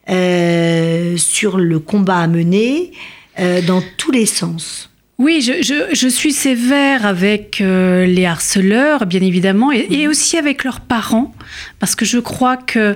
euh, 0.10 1.18
sur 1.18 1.58
le 1.58 1.80
combat 1.80 2.20
à 2.20 2.28
mener 2.28 2.92
euh, 3.40 3.62
dans 3.62 3.82
tous 3.98 4.12
les 4.12 4.26
sens. 4.26 4.87
Oui, 5.18 5.42
je, 5.42 5.64
je, 5.64 5.96
je 5.96 6.08
suis 6.08 6.32
sévère 6.32 7.06
avec 7.06 7.60
euh, 7.60 8.06
les 8.06 8.26
harceleurs, 8.26 9.08
bien 9.08 9.22
évidemment, 9.22 9.72
et, 9.72 9.88
et 9.90 10.08
aussi 10.08 10.38
avec 10.38 10.64
leurs 10.64 10.80
parents, 10.80 11.34
parce 11.80 11.96
que 11.96 12.06
je 12.06 12.20
crois 12.20 12.56
que 12.56 12.96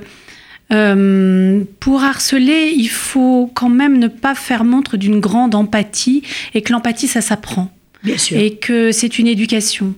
euh, 0.71 1.63
pour 1.79 2.03
harceler, 2.03 2.73
il 2.75 2.89
faut 2.89 3.51
quand 3.53 3.69
même 3.69 3.97
ne 3.97 4.07
pas 4.07 4.35
faire 4.35 4.63
montre 4.63 4.97
d'une 4.97 5.19
grande 5.19 5.55
empathie, 5.55 6.21
et 6.53 6.61
que 6.61 6.71
l'empathie, 6.71 7.07
ça 7.07 7.21
s'apprend. 7.21 7.71
Bien 8.03 8.17
sûr. 8.17 8.35
et 8.39 8.55
que 8.55 8.91
c'est 8.91 9.19
une 9.19 9.27
éducation. 9.27 9.93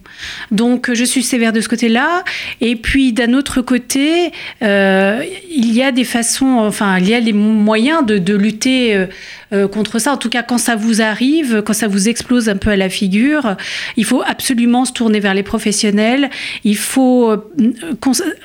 Donc 0.51 0.94
je 0.94 1.06
suis 1.06 1.24
sévère 1.24 1.53
de 1.53 1.62
ce 1.62 1.70
côté-là. 1.70 2.25
Et 2.60 2.75
puis 2.75 3.13
d'un 3.13 3.32
autre 3.32 3.62
côté, 3.62 4.34
euh, 4.62 5.24
il 5.50 5.74
y 5.74 5.82
a 5.82 5.94
des 5.94 6.03
façons, 6.03 6.58
enfin 6.60 6.98
il 6.98 7.08
y 7.08 7.13
a 7.13 7.22
les 7.22 7.32
moyens 7.32 8.06
de, 8.06 8.18
de 8.18 8.36
lutter 8.36 9.08
euh, 9.53 9.67
contre 9.67 10.00
ça. 10.00 10.12
En 10.13 10.17
tout 10.17 10.29
cas, 10.29 10.43
quand 10.43 10.57
ça 10.57 10.75
vous 10.75 11.01
arrive, 11.01 11.62
quand 11.65 11.74
ça 11.74 11.88
vous 11.88 12.10
explose 12.10 12.50
un 12.50 12.57
peu 12.57 12.69
à 12.72 12.75
la 12.75 12.89
figure, 12.89 13.55
il 13.98 14.05
faut 14.05 14.22
absolument 14.25 14.86
se 14.86 14.91
tourner 14.93 15.19
vers 15.19 15.33
les 15.33 15.43
professionnels. 15.43 16.29
Il 16.63 16.77
faut, 16.77 17.29
euh, 17.31 17.38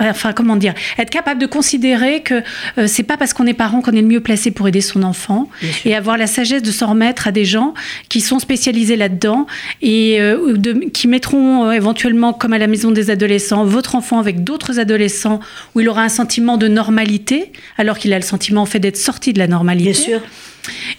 enfin 0.01 0.33
comment 0.33 0.57
dire, 0.57 0.75
être 0.99 1.11
capable 1.11 1.41
de 1.41 1.47
considérer 1.47 2.21
que 2.23 2.43
euh, 2.79 2.87
c'est 2.87 3.03
pas 3.03 3.17
parce 3.17 3.33
qu'on 3.33 3.47
est 3.47 3.55
parent 3.55 3.81
qu'on 3.81 3.93
est 3.93 4.03
le 4.03 4.07
mieux 4.09 4.21
placé 4.21 4.51
pour 4.51 4.69
aider 4.69 4.81
son 4.81 5.03
enfant 5.03 5.49
et 5.85 5.95
avoir 5.95 6.17
la 6.19 6.27
sagesse 6.27 6.63
de 6.63 6.71
s'en 6.71 6.89
remettre 6.89 7.27
à 7.29 7.33
des 7.33 7.45
gens 7.45 7.75
qui 8.09 8.21
sont 8.21 8.39
spécialisés 8.39 8.97
là-dedans 8.97 9.47
et 9.83 10.21
euh, 10.21 10.57
de- 10.57 10.89
qui 10.93 11.09
mettront 11.09 11.71
éventuellement, 11.73 12.33
comme 12.33 12.53
à 12.53 12.59
la 12.59 12.67
maison 12.67 12.91
des 12.91 13.11
adolescents, 13.11 13.65
votre 13.65 13.95
enfant 13.95 14.19
avec 14.19 14.45
d'autres 14.45 14.79
adolescents 14.79 15.41
où 15.75 15.81
il 15.81 15.89
aura 15.89 16.03
un 16.03 16.09
sentiment 16.09 16.57
de 16.57 16.69
normalité, 16.69 17.53
alors 17.79 17.99
qu'il 17.99 18.13
a 18.13 18.17
le 18.19 18.25
sentiment 18.25 18.63
en 18.63 18.67
fait 18.67 18.79
d'être 18.81 18.97
sorti 18.97 19.33
de 19.33 19.39
la 19.39 19.47
normalité 19.47 19.93
Bien 19.93 19.93
sûr. 20.03 20.21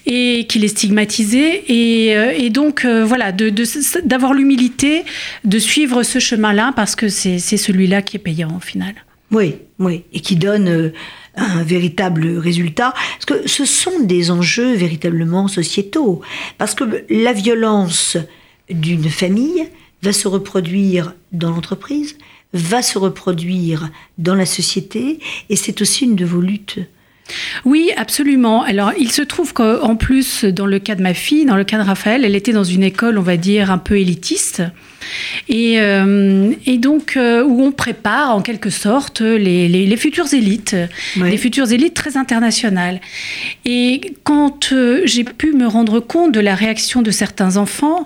Et 0.05 0.45
qu'il 0.47 0.63
est 0.63 0.69
stigmatisé. 0.69 1.63
Et, 1.67 2.15
euh, 2.15 2.49
donc, 2.49 2.85
euh, 2.85 3.05
voilà, 3.05 3.31
d'avoir 3.31 4.33
l'humilité 4.33 5.03
de 5.43 5.59
suivre 5.59 6.03
ce 6.03 6.19
chemin-là 6.19 6.73
parce 6.75 6.95
que 6.95 7.09
c'est 7.09 7.39
c'est 7.39 7.57
celui-là 7.57 8.01
qui 8.01 8.17
est 8.17 8.19
payant 8.19 8.55
au 8.57 8.59
final. 8.59 8.95
Oui, 9.31 9.55
oui, 9.77 10.03
et 10.11 10.21
qui 10.21 10.35
donne 10.35 10.67
euh, 10.67 10.93
un 11.35 11.63
véritable 11.63 12.37
résultat. 12.37 12.93
Parce 13.13 13.25
que 13.25 13.47
ce 13.47 13.65
sont 13.65 13.99
des 14.01 14.31
enjeux 14.31 14.73
véritablement 14.73 15.47
sociétaux. 15.47 16.21
Parce 16.57 16.73
que 16.73 17.05
la 17.09 17.33
violence 17.33 18.17
d'une 18.69 19.09
famille 19.09 19.67
va 20.01 20.13
se 20.13 20.27
reproduire 20.27 21.13
dans 21.31 21.51
l'entreprise, 21.51 22.17
va 22.53 22.81
se 22.81 22.97
reproduire 22.97 23.89
dans 24.17 24.35
la 24.35 24.45
société, 24.45 25.19
et 25.49 25.55
c'est 25.55 25.81
aussi 25.81 26.05
une 26.05 26.15
de 26.15 26.25
vos 26.25 26.41
luttes. 26.41 26.79
Oui, 27.65 27.91
absolument. 27.97 28.63
Alors, 28.63 28.91
il 28.99 29.11
se 29.11 29.21
trouve 29.21 29.53
qu'en 29.53 29.95
plus, 29.95 30.45
dans 30.45 30.65
le 30.65 30.79
cas 30.79 30.95
de 30.95 31.01
ma 31.01 31.13
fille, 31.13 31.45
dans 31.45 31.55
le 31.55 31.63
cas 31.63 31.77
de 31.77 31.83
Raphaël, 31.83 32.25
elle 32.25 32.35
était 32.35 32.53
dans 32.53 32.63
une 32.63 32.83
école, 32.83 33.17
on 33.17 33.23
va 33.23 33.37
dire, 33.37 33.71
un 33.71 33.77
peu 33.77 33.97
élitiste. 33.97 34.63
Et, 35.47 35.79
euh, 35.79 36.51
et 36.65 36.77
donc, 36.77 37.15
euh, 37.15 37.43
où 37.43 37.63
on 37.63 37.71
prépare 37.71 38.35
en 38.35 38.41
quelque 38.41 38.69
sorte 38.69 39.21
les, 39.21 39.67
les, 39.67 39.85
les 39.85 39.97
futures 39.97 40.31
élites, 40.33 40.75
les 41.15 41.37
futures 41.37 41.71
élites 41.71 41.93
très 41.93 42.17
internationales. 42.17 42.99
Et 43.65 44.13
quand 44.23 44.71
euh, 44.71 45.01
j'ai 45.05 45.23
pu 45.23 45.53
me 45.53 45.67
rendre 45.67 45.99
compte 45.99 46.33
de 46.33 46.39
la 46.39 46.55
réaction 46.55 47.01
de 47.01 47.11
certains 47.11 47.57
enfants, 47.57 48.05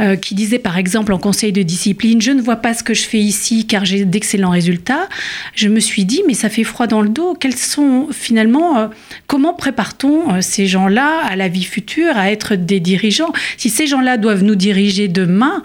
euh, 0.00 0.16
qui 0.16 0.34
disaient 0.34 0.58
par 0.58 0.78
exemple 0.78 1.12
en 1.12 1.18
conseil 1.18 1.52
de 1.52 1.62
discipline 1.62 2.22
Je 2.22 2.30
ne 2.30 2.40
vois 2.40 2.56
pas 2.56 2.72
ce 2.72 2.82
que 2.82 2.94
je 2.94 3.02
fais 3.02 3.18
ici 3.18 3.66
car 3.66 3.84
j'ai 3.84 4.06
d'excellents 4.06 4.50
résultats. 4.50 5.08
Je 5.54 5.68
me 5.68 5.78
suis 5.78 6.06
dit 6.06 6.22
Mais 6.26 6.32
ça 6.32 6.48
fait 6.48 6.64
froid 6.64 6.86
dans 6.86 7.02
le 7.02 7.10
dos. 7.10 7.34
Quels 7.34 7.56
sont 7.56 8.08
finalement, 8.10 8.78
euh, 8.78 8.86
comment 9.26 9.52
prépare-t-on 9.52 10.36
euh, 10.36 10.40
ces 10.40 10.66
gens-là 10.66 11.20
à 11.28 11.36
la 11.36 11.48
vie 11.48 11.64
future, 11.64 12.16
à 12.16 12.30
être 12.30 12.54
des 12.54 12.80
dirigeants? 12.80 13.32
Si 13.58 13.68
ces 13.68 13.86
gens-là 13.86 14.16
doivent 14.16 14.42
nous 14.42 14.54
diriger 14.54 15.06
demain, 15.08 15.62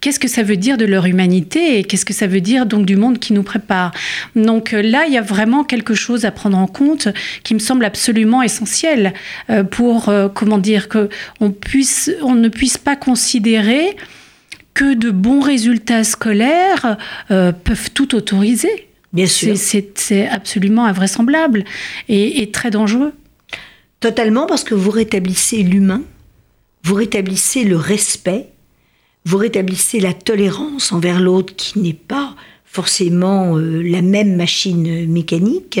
qu'est-ce 0.00 0.20
que 0.20 0.28
ça 0.28 0.42
veut 0.42 0.56
dire 0.56 0.76
de 0.76 0.84
leur 0.84 1.06
humanité 1.06 1.78
et 1.78 1.84
qu'est-ce 1.84 2.04
que 2.04 2.14
ça 2.14 2.26
veut 2.26 2.42
dire 2.42 2.66
donc 2.66 2.84
du 2.84 2.96
monde 2.96 3.18
qui 3.18 3.32
nous 3.32 3.42
prépare? 3.42 3.92
Donc 4.36 4.72
là, 4.72 5.06
il 5.06 5.14
y 5.14 5.18
a 5.18 5.22
vraiment 5.22 5.64
quelque 5.64 5.94
chose 5.94 6.26
à 6.26 6.30
prendre 6.30 6.58
en 6.58 6.66
compte 6.66 7.08
qui 7.42 7.54
me 7.54 7.58
semble 7.58 7.84
absolument 7.84 8.42
essentiel 8.42 9.14
pour, 9.70 10.12
comment 10.34 10.58
dire, 10.58 10.88
que 10.88 11.08
on, 11.40 11.50
puisse, 11.50 12.10
on 12.22 12.34
ne 12.34 12.48
puisse 12.48 12.76
pas 12.76 12.96
considérer 12.96 13.77
que 14.74 14.94
de 14.94 15.10
bons 15.10 15.40
résultats 15.40 16.04
scolaires 16.04 16.96
euh, 17.30 17.52
peuvent 17.52 17.90
tout 17.92 18.14
autoriser. 18.14 18.88
Bien 19.12 19.26
sûr. 19.26 19.56
C'est 19.56 19.98
c'est 19.98 20.28
absolument 20.28 20.84
invraisemblable 20.84 21.64
et, 22.08 22.42
et 22.42 22.50
très 22.50 22.70
dangereux. 22.70 23.12
Totalement 24.00 24.46
parce 24.46 24.64
que 24.64 24.74
vous 24.74 24.90
rétablissez 24.90 25.62
l'humain, 25.62 26.02
vous 26.84 26.94
rétablissez 26.94 27.64
le 27.64 27.76
respect, 27.76 28.50
vous 29.24 29.38
rétablissez 29.38 29.98
la 29.98 30.12
tolérance 30.12 30.92
envers 30.92 31.20
l'autre 31.20 31.54
qui 31.56 31.80
n'est 31.80 31.92
pas 31.92 32.36
forcément 32.64 33.56
euh, 33.56 33.82
la 33.82 34.02
même 34.02 34.36
machine 34.36 35.06
mécanique. 35.06 35.80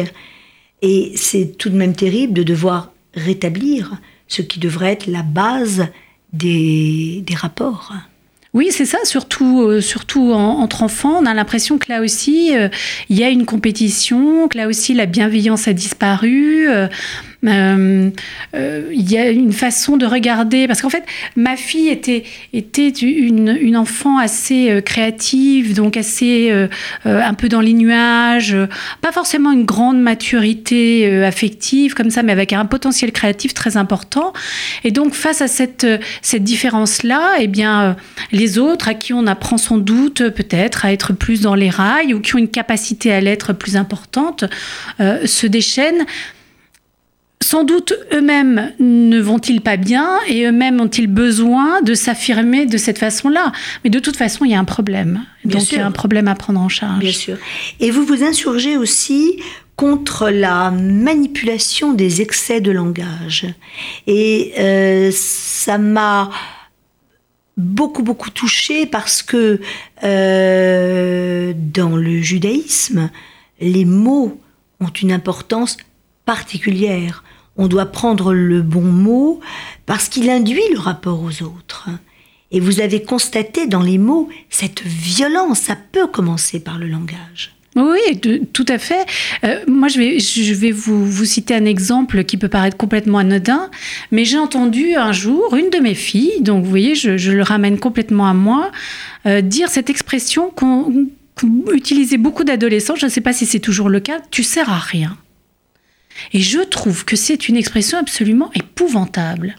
Et 0.82 1.12
c'est 1.14 1.56
tout 1.58 1.68
de 1.70 1.76
même 1.76 1.94
terrible 1.94 2.32
de 2.32 2.42
devoir 2.42 2.92
rétablir 3.14 3.92
ce 4.26 4.42
qui 4.42 4.58
devrait 4.58 4.92
être 4.92 5.06
la 5.06 5.22
base 5.22 5.86
des, 6.32 7.22
des 7.26 7.34
rapports. 7.34 7.92
Oui, 8.54 8.68
c'est 8.70 8.86
ça, 8.86 8.98
surtout, 9.04 9.62
euh, 9.62 9.80
surtout 9.80 10.32
en- 10.32 10.60
entre 10.60 10.82
enfants. 10.82 11.18
On 11.20 11.26
a 11.26 11.34
l'impression 11.34 11.76
que 11.78 11.90
là 11.90 12.00
aussi, 12.00 12.56
euh, 12.56 12.68
il 13.10 13.16
y 13.18 13.22
a 13.22 13.28
une 13.28 13.44
compétition, 13.44 14.48
que 14.48 14.56
là 14.56 14.68
aussi, 14.68 14.94
la 14.94 15.06
bienveillance 15.06 15.68
a 15.68 15.72
disparu. 15.74 16.66
euh, 16.68 16.88
euh, 17.46 18.10
euh, 18.54 18.88
Il 18.92 19.10
y 19.10 19.16
a 19.16 19.30
une 19.30 19.52
façon 19.52 19.96
de 19.96 20.06
regarder. 20.06 20.66
Parce 20.66 20.82
qu'en 20.82 20.90
fait, 20.90 21.04
ma 21.36 21.56
fille 21.56 21.88
était, 21.88 22.24
était 22.52 22.88
une, 22.88 23.56
une 23.60 23.76
enfant 23.76 24.18
assez 24.18 24.70
euh, 24.70 24.80
créative, 24.80 25.74
donc 25.74 25.96
assez 25.96 26.50
un 27.04 27.34
peu 27.34 27.48
dans 27.48 27.60
les 27.60 27.72
nuages. 27.72 28.56
Pas 29.00 29.12
forcément 29.12 29.52
une 29.52 29.64
grande 29.64 30.00
maturité 30.00 31.22
affective 31.24 31.94
comme 31.94 32.10
ça, 32.10 32.22
mais 32.22 32.32
avec 32.32 32.52
un 32.52 32.64
potentiel 32.64 33.12
créatif 33.12 33.54
très 33.54 33.76
important. 33.76 34.32
Et 34.84 34.90
donc, 34.90 35.14
face 35.14 35.40
à 35.42 35.48
cette, 35.48 35.86
cette 36.22 36.44
différence-là, 36.44 37.34
eh 37.40 37.46
bien, 37.46 37.96
les 38.32 38.58
autres 38.58 38.88
à 38.88 38.94
qui 38.94 39.12
on 39.12 39.26
apprend 39.26 39.58
sans 39.58 39.78
doute 39.78 40.28
peut-être 40.30 40.84
à 40.84 40.92
être 40.92 41.12
plus 41.12 41.40
dans 41.40 41.54
les 41.54 41.70
rails 41.70 42.14
ou 42.14 42.20
qui 42.20 42.34
ont 42.34 42.38
une 42.38 42.48
capacité 42.48 43.12
à 43.12 43.20
l'être 43.20 43.52
plus 43.52 43.76
importante 43.76 44.44
se 44.98 45.46
déchaînent. 45.46 46.06
Sans 47.50 47.64
doute 47.64 47.94
eux-mêmes 48.12 48.74
ne 48.78 49.18
vont-ils 49.18 49.62
pas 49.62 49.78
bien 49.78 50.18
et 50.28 50.44
eux-mêmes 50.44 50.82
ont-ils 50.82 51.06
besoin 51.06 51.80
de 51.80 51.94
s'affirmer 51.94 52.66
de 52.66 52.76
cette 52.76 52.98
façon-là? 52.98 53.52
Mais 53.82 53.88
de 53.88 53.98
toute 54.00 54.18
façon, 54.18 54.44
il 54.44 54.50
y 54.50 54.54
a 54.54 54.58
un 54.58 54.66
problème. 54.66 55.24
Bien 55.46 55.58
Donc 55.58 55.72
il 55.72 55.78
y 55.78 55.80
a 55.80 55.86
un 55.86 55.90
problème 55.90 56.28
à 56.28 56.34
prendre 56.34 56.60
en 56.60 56.68
charge. 56.68 56.98
Bien 56.98 57.10
sûr. 57.10 57.38
Et 57.80 57.90
vous 57.90 58.04
vous 58.04 58.22
insurgez 58.22 58.76
aussi 58.76 59.40
contre 59.76 60.28
la 60.28 60.70
manipulation 60.70 61.94
des 61.94 62.20
excès 62.20 62.60
de 62.60 62.70
langage. 62.70 63.46
Et 64.06 64.52
euh, 64.58 65.10
ça 65.10 65.78
m'a 65.78 66.28
beaucoup, 67.56 68.02
beaucoup 68.02 68.28
touchée 68.28 68.84
parce 68.84 69.22
que 69.22 69.58
euh, 70.04 71.54
dans 71.56 71.96
le 71.96 72.20
judaïsme, 72.20 73.08
les 73.58 73.86
mots 73.86 74.38
ont 74.80 74.92
une 75.00 75.12
importance 75.12 75.78
particulière. 76.26 77.24
On 77.58 77.68
doit 77.68 77.86
prendre 77.86 78.32
le 78.32 78.62
bon 78.62 78.82
mot 78.82 79.40
parce 79.84 80.08
qu'il 80.08 80.30
induit 80.30 80.62
le 80.72 80.78
rapport 80.78 81.22
aux 81.22 81.42
autres. 81.42 81.88
Et 82.50 82.60
vous 82.60 82.80
avez 82.80 83.02
constaté 83.02 83.66
dans 83.66 83.82
les 83.82 83.98
mots 83.98 84.28
cette 84.48 84.82
violence. 84.82 85.60
Ça 85.60 85.76
peut 85.92 86.06
commencer 86.06 86.60
par 86.60 86.78
le 86.78 86.88
langage. 86.88 87.54
Oui, 87.76 88.20
tout 88.52 88.64
à 88.68 88.78
fait. 88.78 89.06
Euh, 89.44 89.62
moi, 89.68 89.88
je 89.88 89.98
vais, 89.98 90.18
je 90.18 90.54
vais 90.54 90.72
vous, 90.72 91.04
vous 91.04 91.24
citer 91.24 91.54
un 91.54 91.64
exemple 91.64 92.24
qui 92.24 92.36
peut 92.36 92.48
paraître 92.48 92.76
complètement 92.76 93.18
anodin, 93.18 93.70
mais 94.10 94.24
j'ai 94.24 94.38
entendu 94.38 94.94
un 94.94 95.12
jour 95.12 95.54
une 95.54 95.70
de 95.70 95.78
mes 95.78 95.94
filles, 95.94 96.40
donc 96.40 96.64
vous 96.64 96.70
voyez, 96.70 96.94
je, 96.94 97.30
le 97.30 97.42
ramène 97.42 97.78
complètement 97.78 98.26
à 98.26 98.34
moi, 98.34 98.72
euh, 99.26 99.42
dire 99.42 99.68
cette 99.68 99.90
expression 99.90 100.50
qu'on 100.50 101.06
beaucoup 102.18 102.42
d'adolescents, 102.42 102.96
je 102.96 103.06
ne 103.06 103.10
sais 103.10 103.20
pas 103.20 103.32
si 103.32 103.46
c'est 103.46 103.60
toujours 103.60 103.88
le 103.88 104.00
cas, 104.00 104.18
tu 104.32 104.42
sers 104.42 104.68
à 104.70 104.78
rien. 104.78 105.16
Et 106.32 106.40
je 106.40 106.60
trouve 106.60 107.04
que 107.04 107.16
c'est 107.16 107.48
une 107.48 107.56
expression 107.56 107.98
absolument 107.98 108.50
épouvantable. 108.54 109.56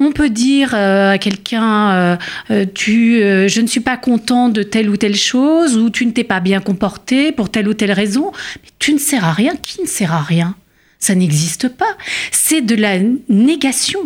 On 0.00 0.12
peut 0.12 0.30
dire 0.30 0.74
euh, 0.74 1.12
à 1.12 1.18
quelqu'un 1.18 1.90
euh, 1.92 2.16
euh, 2.50 2.66
tu 2.72 3.18
je 3.48 3.60
ne 3.60 3.66
suis 3.66 3.80
pas 3.80 3.96
content 3.96 4.48
de 4.48 4.62
telle 4.62 4.88
ou 4.90 4.96
telle 4.96 5.16
chose 5.16 5.76
ou 5.76 5.90
tu 5.90 6.06
ne 6.06 6.12
t'es 6.12 6.24
pas 6.24 6.40
bien 6.40 6.60
comporté 6.60 7.32
pour 7.32 7.50
telle 7.50 7.68
ou 7.68 7.74
telle 7.74 7.92
raison, 7.92 8.32
mais 8.62 8.70
tu 8.78 8.92
ne 8.92 8.98
sers 8.98 9.24
à 9.24 9.32
rien, 9.32 9.54
qui 9.56 9.80
ne 9.80 9.86
sert 9.86 10.12
à 10.12 10.22
rien? 10.22 10.54
Ça 10.98 11.14
n'existe 11.14 11.68
pas. 11.68 11.96
C'est 12.30 12.60
de 12.60 12.74
la 12.74 12.98
négation. 13.28 14.00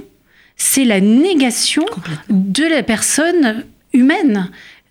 C'est 0.57 0.85
la 0.85 1.01
négation 1.01 1.85
de 2.31 2.65
la 2.65 2.83
personne 2.83 3.65
humaine 3.93 4.51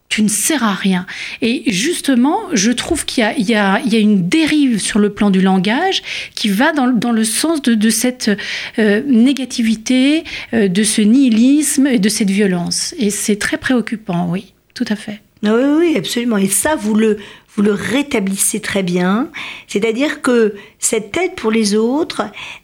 tu 0.10 0.22
ne 0.22 0.28
sers 0.28 0.64
à 0.64 0.74
rien. 0.74 1.06
Et 1.42 1.64
justement, 1.68 2.40
je 2.54 2.72
trouve 2.72 3.06
qu'il 3.06 3.24
y, 3.24 3.56
a, 3.56 3.82
une 3.82 4.30
dérive 4.30 4.80
sur 4.80 5.00
le 5.00 5.10
plan 5.10 5.30
du 5.30 5.42
langage 5.42 6.04
qui 6.36 6.50
va 6.50 6.72
dans, 6.72 7.12
le 7.12 7.24
sens 7.24 7.62
de, 7.62 7.90
cette 7.90 8.32
euh, 8.80 9.02
négativité, 9.06 10.24
euh, 10.54 10.68
de 10.68 10.84
ce 10.84 11.02
nihilisme 11.02 11.88
et 11.88 12.00
de 12.00 12.10
cette 12.10 12.30
violence. 12.30 12.94
Et 12.98 13.10
c'est 13.10 13.38
très 13.38 13.58
préoccupant, 13.58 14.28
oui, 14.30 14.54
tout 14.74 14.86
à 14.88 14.96
fait. 14.96 15.22
Ah 15.46 15.54
oui, 15.54 15.64
oui, 15.78 15.98
absolument. 15.98 16.38
Et 16.38 16.48
ça, 16.48 16.76
vous 16.76 16.96
le, 16.96 17.18
rétablissez 17.58 18.60
très 18.60 18.84
bien. 18.84 19.30
C'est-à-dire 19.68 20.22
que 20.22 20.56
cette 20.80 21.16
aide 21.18 21.36
pour 21.36 21.52
les 21.52 21.76
autres 21.76 22.24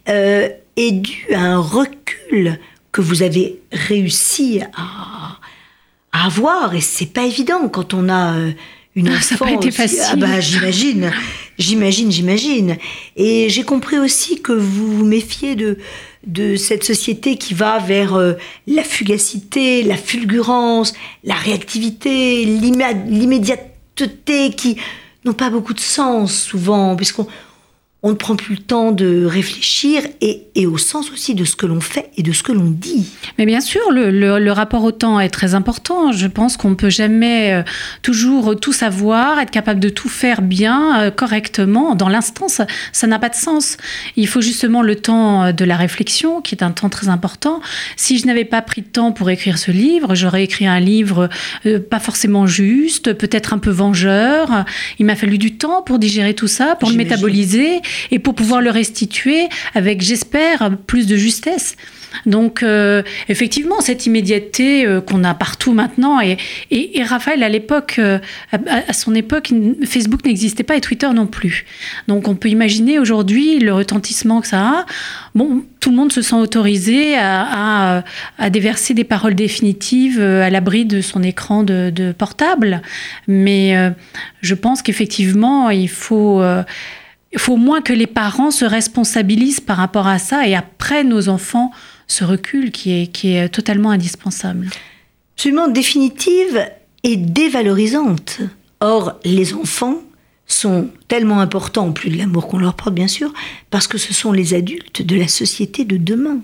euh, 0.10 0.48
est 0.78 0.92
due 0.92 1.28
à 1.34 1.42
un 1.42 1.60
recul 1.60 2.60
que 2.92 3.02
vous 3.02 3.24
avez 3.24 3.60
réussi 3.72 4.62
à 4.74 5.21
à 6.22 6.25
avoir 6.25 6.75
et 6.75 6.82
c'est 6.82 7.13
pas 7.13 7.24
évident 7.24 7.68
quand 7.70 7.94
on 7.94 8.10
a 8.10 8.38
euh, 8.38 8.51
une 8.96 9.10
ah, 9.10 9.22
ça 9.22 9.38
pas 9.38 9.51
été 9.51 9.72
facile. 9.72 10.01
Ah 10.12 10.16
bah 10.16 10.40
j'imagine, 10.40 11.12
j'imagine, 11.58 12.12
j'imagine. 12.12 12.78
Et 13.16 13.50
j'ai 13.50 13.63
compris 13.63 13.98
aussi 13.98 14.42
que 14.42 14.51
vous 14.51 14.98
vous 14.98 15.06
méfiez 15.06 15.56
de 15.56 15.78
de 16.28 16.56
cette 16.56 16.84
société 16.84 17.38
qui 17.38 17.56
va 17.56 17.80
vers 17.80 18.13
euh, 18.13 18.34
la 18.68 18.84
fugacité, 18.84 19.82
la 19.82 19.98
fulgurance, 19.98 20.94
la 21.24 21.34
réactivité, 21.34 22.46
l'immédiateté 22.46 24.51
qui 24.51 24.78
n'ont 25.25 25.34
pas 25.34 25.50
beaucoup 25.50 25.74
de 25.74 25.80
sens 25.80 26.36
souvent 26.36 26.96
puisqu'on 26.96 27.25
on 28.03 28.10
ne 28.10 28.15
prend 28.15 28.36
plus 28.36 28.55
le 28.55 28.62
temps 28.62 28.91
de 28.91 29.25
réfléchir 29.25 30.01
et, 30.22 30.48
au 30.65 30.77
sens 30.77 31.12
aussi 31.12 31.36
de 31.36 31.43
ce 31.43 31.55
que 31.55 31.65
l'on 31.65 31.81
fait 31.81 32.10
et 32.17 32.24
de 32.24 32.31
ce 32.31 32.43
que 32.43 32.51
l'on 32.51 32.70
dit. 32.70 33.08
Mais 33.38 33.46
bien 33.46 33.62
sûr, 33.62 33.81
le, 33.91 34.51
rapport 34.51 34.84
au 34.84 34.91
temps 34.91 35.20
est 35.20 35.29
très 35.29 35.53
important. 35.53 36.12
Je 36.12 36.27
pense 36.27 36.58
qu'on 36.58 36.72
ne 36.72 36.75
peut 36.75 36.89
jamais 36.89 37.53
euh, 37.53 37.63
toujours 38.01 38.60
tout 38.60 38.74
savoir, 38.74 39.39
être 39.39 39.51
capable 39.51 39.79
de 39.79 39.89
tout 39.89 40.10
faire 40.10 40.41
bien, 40.41 41.01
euh, 41.01 41.12
correctement. 41.12 41.96
Dans 41.96 42.10
l'instant, 42.10 42.48
ça 42.48 43.08
n'a 43.08 43.20
pas 43.20 43.29
de 43.29 43.36
sens. 43.36 43.77
Il 44.17 44.27
faut 44.27 44.41
justement 44.41 44.81
le 44.81 44.96
temps 44.96 45.46
euh, 45.46 45.51
de 45.51 45.65
la 45.65 45.77
réflexion, 45.77 46.41
qui 46.41 46.55
est 46.55 46.63
un 46.63 46.72
temps 46.72 46.89
très 46.89 47.08
important. 47.08 47.62
Si 47.98 48.17
je 48.17 48.27
n'avais 48.27 48.46
pas 48.46 48.62
pris 48.62 48.81
de 48.81 48.88
temps 48.88 49.12
pour 49.12 49.29
écrire 49.29 49.58
ce 49.58 49.72
livre, 49.72 50.15
j'aurais 50.15 50.43
écrit 50.43 50.67
un 50.67 50.79
livre 50.79 51.29
pas 51.89 52.00
forcément 52.00 52.48
juste, 52.48 53.13
peut-être 53.13 53.53
un 53.53 53.58
peu 53.60 53.70
vengeur. 53.70 54.65
Il 55.00 55.05
m'a 55.05 55.15
fallu 55.15 55.38
du 55.38 55.55
temps 55.55 55.81
pour 55.81 56.00
digérer 56.00 56.34
tout 56.34 56.48
ça, 56.48 56.75
pour 56.75 56.89
le 56.89 56.96
métaboliser 56.96 57.81
et 58.12 58.20
pour 58.20 58.36
pouvoir 58.36 58.62
le 58.62 58.70
restituer 58.70 59.48
avec, 59.74 60.02
j'espère, 60.02 60.72
plus 60.88 61.08
de 61.08 61.16
justesse. 61.16 61.76
Donc, 62.26 62.64
euh, 62.64 63.04
effectivement, 63.30 63.82
cette 63.82 64.06
immédiateté 64.06 64.86
euh, 64.86 65.02
qu'on 65.02 65.24
a 65.24 65.34
partout 65.34 65.74
maintenant, 65.74 66.20
et, 66.20 66.38
Raphaël, 67.04 67.44
à 67.44 67.50
l'époque, 67.50 67.96
euh, 68.00 68.20
à, 68.52 68.94
son 68.94 69.16
époque, 69.16 69.52
Facebook 69.86 70.26
n'existait 70.26 70.64
pas 70.64 70.76
et 70.76 70.82
Twitter 70.82 71.10
non 71.14 71.28
plus. 71.28 71.66
Donc, 72.08 72.28
on 72.28 72.36
peut 72.36 72.50
imaginer 72.50 73.00
aujourd'hui 73.00 73.60
le 73.60 73.74
retentissement 73.74 74.42
que 74.42 74.48
ça 74.48 74.62
a. 74.62 74.86
Bon, 75.36 75.64
tout 75.80 75.90
le 75.90 75.96
monde 75.96 76.12
se 76.12 76.22
sent 76.22 76.36
autorisé 76.36 77.16
à, 77.18 78.04
déverser 78.50 78.94
des 78.94 79.04
paroles 79.04 79.36
définitives 79.36 80.22
à 80.22 80.50
l'abri 80.50 80.86
de 80.86 81.02
son 81.02 81.24
écran 81.24 81.64
de 81.64 82.12
portable. 82.12 82.82
Mais 83.28 83.76
je 84.42 84.56
pense 84.56 84.82
qu'effectivement, 84.82 85.70
il 85.70 85.90
faut 85.90 86.42
il 87.34 87.40
faut 87.40 87.54
au 87.54 87.58
moins 87.58 87.82
que 87.82 87.94
les 87.94 88.08
parents 88.08 88.52
se 88.52 88.66
responsabilisent 88.66 89.62
par 89.62 89.78
rapport 89.78 90.08
à 90.08 90.20
ça 90.20 90.48
et 90.48 90.56
après 90.56 91.04
nos 91.04 91.30
enfants 91.30 91.72
ce 92.08 92.24
recul 92.24 92.72
qui 92.72 92.92
est, 92.92 93.08
qui 93.08 93.34
est 93.34 93.50
totalement 93.50 93.92
indispensable. 93.92 94.70
Absolument 95.36 95.70
définitive 95.70 96.70
et 97.04 97.16
dévalorisante. 97.16 98.42
Or, 98.82 99.20
les 99.24 99.53
enfants 99.53 100.01
sont 100.46 100.90
tellement 101.08 101.40
importants, 101.40 101.88
en 101.88 101.92
plus 101.94 102.10
de 102.10 102.18
l'amour 102.18 102.48
qu'on 102.48 102.58
leur 102.58 102.74
porte 102.74 102.94
bien 102.94 103.08
sûr, 103.08 103.34
parce 103.70 103.88
que 103.88 103.98
ce 103.98 104.14
sont 104.14 104.34
les 104.34 104.53
adultes 104.53 105.01
de 105.01 105.16
la 105.16 105.29
société 105.29 105.86
de 105.86 105.98
demain. 105.98 106.42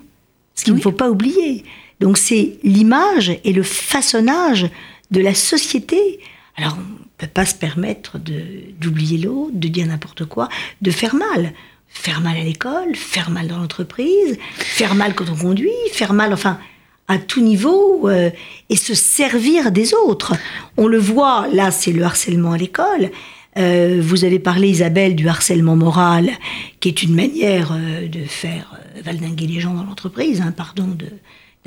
Ce 0.55 0.63
qu'il 0.63 0.73
ne 0.73 0.79
faut 0.79 0.91
pas 0.91 1.09
oublier. 1.09 1.65
Donc 1.99 2.17
c'est 2.17 2.57
l'image 2.63 3.37
et 3.43 3.53
le 3.53 3.63
façonnage 3.63 4.67
de 5.11 5.19
la 5.19 5.33
société. 5.33 6.19
Alors 6.55 6.77
peut 7.17 7.27
pas 7.27 7.45
se 7.45 7.55
permettre 7.55 8.17
d'oublier 8.79 9.17
l'autre, 9.17 9.51
de 9.53 9.67
dire 9.67 9.87
n'importe 9.87 10.25
quoi, 10.25 10.49
de 10.81 10.91
faire 10.91 11.15
mal. 11.15 11.53
Faire 11.89 12.21
mal 12.21 12.37
à 12.37 12.43
l'école, 12.43 12.95
faire 12.95 13.29
mal 13.29 13.47
dans 13.47 13.57
l'entreprise, 13.57 14.37
faire 14.57 14.93
mal 14.93 15.15
quand 15.15 15.29
on 15.31 15.35
conduit, 15.35 15.71
faire 15.93 16.13
mal, 16.13 16.33
enfin, 16.33 16.59
à 17.07 17.17
tout 17.17 17.41
niveau, 17.41 18.09
euh, 18.09 18.29
et 18.69 18.75
se 18.75 18.93
servir 18.93 19.71
des 19.71 19.93
autres. 19.93 20.33
On 20.75 20.87
le 20.87 20.97
voit, 20.97 21.47
là, 21.51 21.71
c'est 21.71 21.93
le 21.93 22.03
harcèlement 22.03 22.51
à 22.51 22.57
l'école. 22.57 23.09
Euh, 23.57 23.99
vous 24.03 24.25
avez 24.25 24.37
parlé, 24.37 24.67
Isabelle, 24.67 25.15
du 25.15 25.27
harcèlement 25.27 25.75
moral, 25.75 26.29
qui 26.81 26.89
est 26.89 27.01
une 27.01 27.15
manière 27.15 27.71
euh, 27.71 28.07
de 28.07 28.19
faire 28.25 28.77
valdinguer 29.03 29.47
les 29.47 29.59
gens 29.61 29.73
dans 29.73 29.83
l'entreprise, 29.83 30.41
hein, 30.41 30.53
pardon 30.55 30.87
de, 30.87 31.07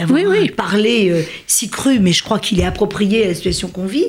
oui, 0.08 0.24
oui. 0.26 0.50
parlé 0.50 1.10
euh, 1.10 1.22
si 1.46 1.68
cru, 1.68 1.98
mais 1.98 2.12
je 2.12 2.22
crois 2.22 2.38
qu'il 2.38 2.60
est 2.60 2.64
approprié 2.64 3.24
à 3.24 3.28
la 3.28 3.34
situation 3.34 3.68
qu'on 3.68 3.86
vit. 3.86 4.06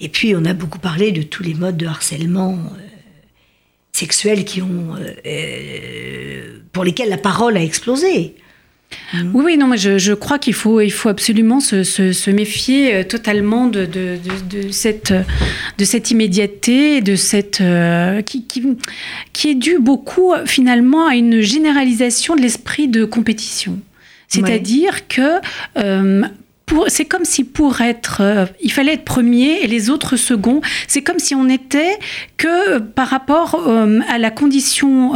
Et 0.00 0.08
puis, 0.08 0.34
on 0.36 0.44
a 0.44 0.52
beaucoup 0.52 0.78
parlé 0.78 1.12
de 1.12 1.22
tous 1.22 1.42
les 1.42 1.54
modes 1.54 1.76
de 1.76 1.86
harcèlement 1.86 2.52
euh, 2.52 2.80
sexuel 3.92 4.44
qui 4.44 4.62
ont, 4.62 4.96
euh, 5.26 6.58
pour 6.72 6.84
lesquels 6.84 7.08
la 7.08 7.18
parole 7.18 7.56
a 7.56 7.62
explosé. 7.62 8.34
Mmh. 9.14 9.30
Oui, 9.34 9.44
oui, 9.44 9.56
non, 9.56 9.68
mais 9.68 9.78
je, 9.78 10.12
crois 10.14 10.40
qu'il 10.40 10.52
faut, 10.52 10.80
il 10.80 10.90
faut 10.90 11.08
absolument 11.08 11.60
se, 11.60 12.30
méfier 12.30 13.04
totalement 13.04 13.68
de, 13.68 13.86
de, 13.86 14.72
cette, 14.72 15.14
de 15.78 15.84
cette 15.84 16.10
immédiateté, 16.10 17.00
de 17.00 17.14
cette, 17.14 17.62
qui, 18.26 18.46
qui, 18.48 18.64
qui 19.32 19.50
est 19.50 19.54
due 19.54 19.78
beaucoup 19.78 20.32
finalement 20.44 21.06
à 21.06 21.14
une 21.14 21.40
généralisation 21.40 22.34
de 22.34 22.42
l'esprit 22.42 22.88
de 22.88 23.04
compétition. 23.04 23.78
C'est-à-dire 24.30 25.08
que 25.08 25.40
euh, 25.76 26.22
c'est 26.86 27.04
comme 27.04 27.24
si 27.24 27.42
pour 27.42 27.80
être, 27.80 28.20
euh, 28.20 28.46
il 28.62 28.70
fallait 28.70 28.94
être 28.94 29.04
premier 29.04 29.62
et 29.62 29.66
les 29.66 29.90
autres 29.90 30.16
second. 30.16 30.60
C'est 30.86 31.02
comme 31.02 31.18
si 31.18 31.34
on 31.34 31.44
n'était 31.44 31.98
que 32.36 32.78
par 32.78 33.08
rapport 33.08 33.56
euh, 33.66 33.98
à 34.08 34.18
la 34.18 34.30
condition, 34.30 35.12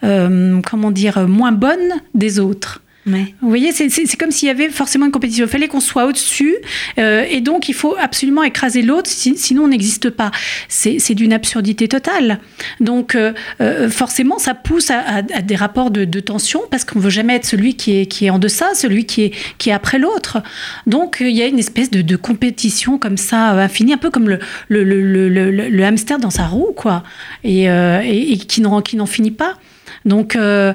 comment 0.00 0.90
dire, 0.90 1.28
moins 1.28 1.52
bonne 1.52 2.00
des 2.14 2.38
autres. 2.38 2.81
Vous 3.04 3.48
voyez, 3.48 3.72
c'est 3.72 4.16
comme 4.16 4.30
s'il 4.30 4.46
y 4.46 4.50
avait 4.50 4.68
forcément 4.68 5.06
une 5.06 5.12
compétition. 5.12 5.44
Il 5.44 5.50
fallait 5.50 5.66
qu'on 5.66 5.80
soit 5.80 6.06
au-dessus, 6.06 6.54
euh, 6.98 7.24
et 7.28 7.40
donc 7.40 7.68
il 7.68 7.74
faut 7.74 7.96
absolument 7.98 8.44
écraser 8.44 8.82
l'autre, 8.82 9.10
sinon 9.10 9.64
on 9.64 9.68
n'existe 9.68 10.10
pas. 10.10 10.30
C'est 10.68 11.14
d'une 11.14 11.32
absurdité 11.32 11.88
totale. 11.88 12.38
Donc 12.80 13.16
euh, 13.16 13.32
euh, 13.60 13.90
forcément, 13.90 14.38
ça 14.38 14.54
pousse 14.54 14.90
à, 14.90 15.22
des 15.22 15.56
rapports 15.56 15.90
de, 15.90 16.20
tension, 16.20 16.60
parce 16.70 16.84
qu'on 16.84 17.00
veut 17.00 17.10
jamais 17.10 17.34
être 17.34 17.46
celui 17.46 17.74
qui 17.74 17.98
est, 17.98 18.06
qui 18.06 18.26
est 18.26 18.30
en 18.30 18.38
deçà, 18.38 18.74
celui 18.74 19.04
qui 19.04 19.22
est, 19.24 19.34
qui 19.58 19.70
est 19.70 19.72
après 19.72 19.98
l'autre. 19.98 20.38
Donc 20.86 21.16
il 21.20 21.36
y 21.36 21.42
a 21.42 21.46
une 21.46 21.58
espèce 21.58 21.90
de, 21.90 22.16
compétition 22.16 22.98
comme 22.98 23.16
ça, 23.16 23.50
infinie, 23.50 23.94
un 23.94 23.98
peu 23.98 24.10
comme 24.10 24.28
le, 24.28 24.38
le, 24.68 24.84
le, 24.84 25.28
le 25.28 25.84
hamster 25.84 26.18
dans 26.18 26.30
sa 26.30 26.46
roue, 26.46 26.72
quoi, 26.76 27.02
et, 27.42 27.64
et, 27.64 28.32
et 28.32 28.38
qui 28.38 28.60
n'en 28.60 29.06
finit 29.06 29.32
pas. 29.32 29.58
Donc, 30.04 30.36
euh, 30.36 30.72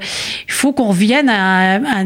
il 0.47 0.51
faut 0.51 0.73
qu'on 0.73 0.89
revienne 0.89 1.29
à, 1.29 2.03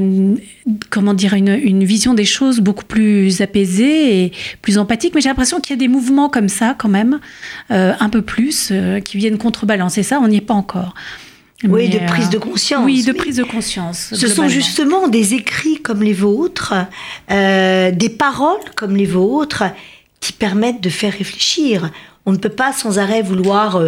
comment 0.90 1.14
dire, 1.14 1.34
une, 1.34 1.84
vision 1.84 2.14
des 2.14 2.26
choses 2.26 2.60
beaucoup 2.60 2.86
plus 2.86 3.42
apaisée 3.42 4.24
et 4.24 4.32
plus 4.62 4.78
empathique. 4.78 5.14
Mais 5.16 5.22
j'ai 5.22 5.30
l'impression 5.30 5.60
qu'il 5.60 5.72
y 5.72 5.78
a 5.78 5.80
des 5.80 5.88
mouvements 5.88 6.30
comme 6.30 6.50
ça, 6.50 6.76
quand 6.78 6.90
même, 6.90 7.20
euh, 7.72 7.94
un 8.00 8.10
peu 8.10 8.22
plus, 8.22 8.70
euh, 8.72 9.00
qui 9.00 9.18
viennent 9.18 9.38
contrebalancer 9.38 10.04
ça. 10.04 10.20
On 10.22 10.28
n'y 10.28 10.38
est 10.38 10.42
pas 10.42 10.54
encore. 10.54 10.94
Oui, 11.64 11.90
de 11.90 12.00
prise 12.00 12.30
de 12.30 12.40
conscience. 12.40 12.84
Oui, 12.84 13.04
de 13.04 13.12
prise 13.12 13.36
de 13.36 13.44
conscience. 13.44 14.14
Ce 14.16 14.28
sont 14.28 14.48
justement 14.48 15.08
des 15.08 15.36
écrits 15.36 15.80
comme 15.80 16.02
les 16.02 16.14
vôtres, 16.14 16.74
des 17.30 18.16
paroles 18.18 18.58
comme 18.76 18.96
les 18.96 19.06
vôtres, 19.06 19.66
qui 20.22 20.34
permettent 20.34 20.82
de 20.82 20.90
faire 20.90 21.14
réfléchir. 21.14 21.92
On 22.26 22.32
ne 22.32 22.38
peut 22.38 22.50
pas 22.50 22.74
sans 22.74 22.98
arrêt 22.98 23.22
vouloir 23.22 23.80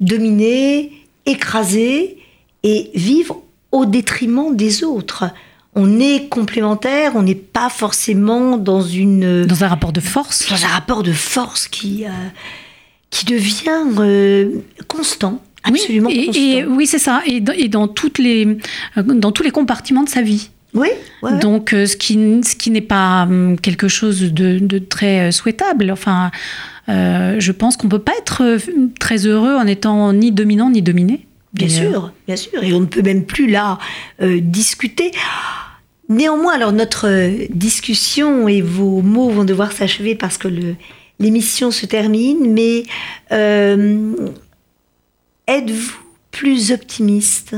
dominer, 0.00 0.90
écraser, 1.26 2.16
et 2.62 2.90
vivre 2.94 3.42
au 3.72 3.84
détriment 3.84 4.54
des 4.54 4.84
autres. 4.84 5.24
On 5.74 6.00
est 6.00 6.28
complémentaire, 6.28 7.12
on 7.14 7.22
n'est 7.22 7.34
pas 7.34 7.68
forcément 7.68 8.56
dans 8.56 8.82
une 8.82 9.44
dans 9.46 9.64
un 9.64 9.68
rapport 9.68 9.92
de 9.92 10.00
force, 10.00 10.48
dans 10.50 10.64
un 10.64 10.68
rapport 10.68 11.02
de 11.02 11.12
force 11.12 11.68
qui 11.68 12.04
euh, 12.04 12.08
qui 13.10 13.24
devient 13.26 13.84
euh, 13.98 14.50
constant 14.88 15.42
absolument 15.62 16.08
oui, 16.08 16.26
constant. 16.26 16.42
Et, 16.42 16.64
oui, 16.64 16.86
c'est 16.86 16.98
ça. 16.98 17.22
Et, 17.26 17.40
dans, 17.40 17.52
et 17.52 17.68
dans, 17.68 17.88
toutes 17.88 18.18
les, 18.18 18.58
dans 18.96 19.32
tous 19.32 19.42
les 19.42 19.50
compartiments 19.50 20.04
de 20.04 20.08
sa 20.08 20.22
vie. 20.22 20.50
Oui. 20.74 20.88
Ouais, 21.22 21.30
ouais. 21.30 21.38
Donc, 21.38 21.70
ce 21.70 21.96
qui, 21.96 22.14
ce 22.44 22.54
qui 22.54 22.70
n'est 22.70 22.80
pas 22.80 23.22
hum, 23.22 23.58
quelque 23.60 23.88
chose 23.88 24.32
de, 24.32 24.58
de 24.58 24.78
très 24.78 25.32
souhaitable. 25.32 25.90
Enfin, 25.90 26.30
euh, 26.88 27.36
je 27.38 27.52
pense 27.52 27.76
qu'on 27.76 27.86
ne 27.86 27.90
peut 27.90 27.98
pas 27.98 28.12
être 28.18 28.58
très 28.98 29.26
heureux 29.26 29.54
en 29.54 29.66
étant 29.66 30.12
ni 30.12 30.32
dominant 30.32 30.70
ni 30.70 30.82
dominé. 30.82 31.26
Bien 31.52 31.68
sûr, 31.68 32.12
bien 32.26 32.36
sûr. 32.36 32.62
Et 32.62 32.72
on 32.72 32.80
ne 32.80 32.86
peut 32.86 33.02
même 33.02 33.24
plus 33.24 33.48
là 33.48 33.78
euh, 34.20 34.40
discuter. 34.40 35.12
Néanmoins, 36.08 36.54
alors 36.54 36.72
notre 36.72 37.08
discussion 37.50 38.48
et 38.48 38.60
vos 38.62 39.02
mots 39.02 39.30
vont 39.30 39.44
devoir 39.44 39.72
s'achever 39.72 40.14
parce 40.14 40.38
que 40.38 40.48
l'émission 41.18 41.70
se 41.70 41.86
termine, 41.86 42.52
mais 42.52 42.84
euh, 43.32 44.14
êtes-vous 45.46 45.98
plus 46.30 46.72
optimiste? 46.72 47.56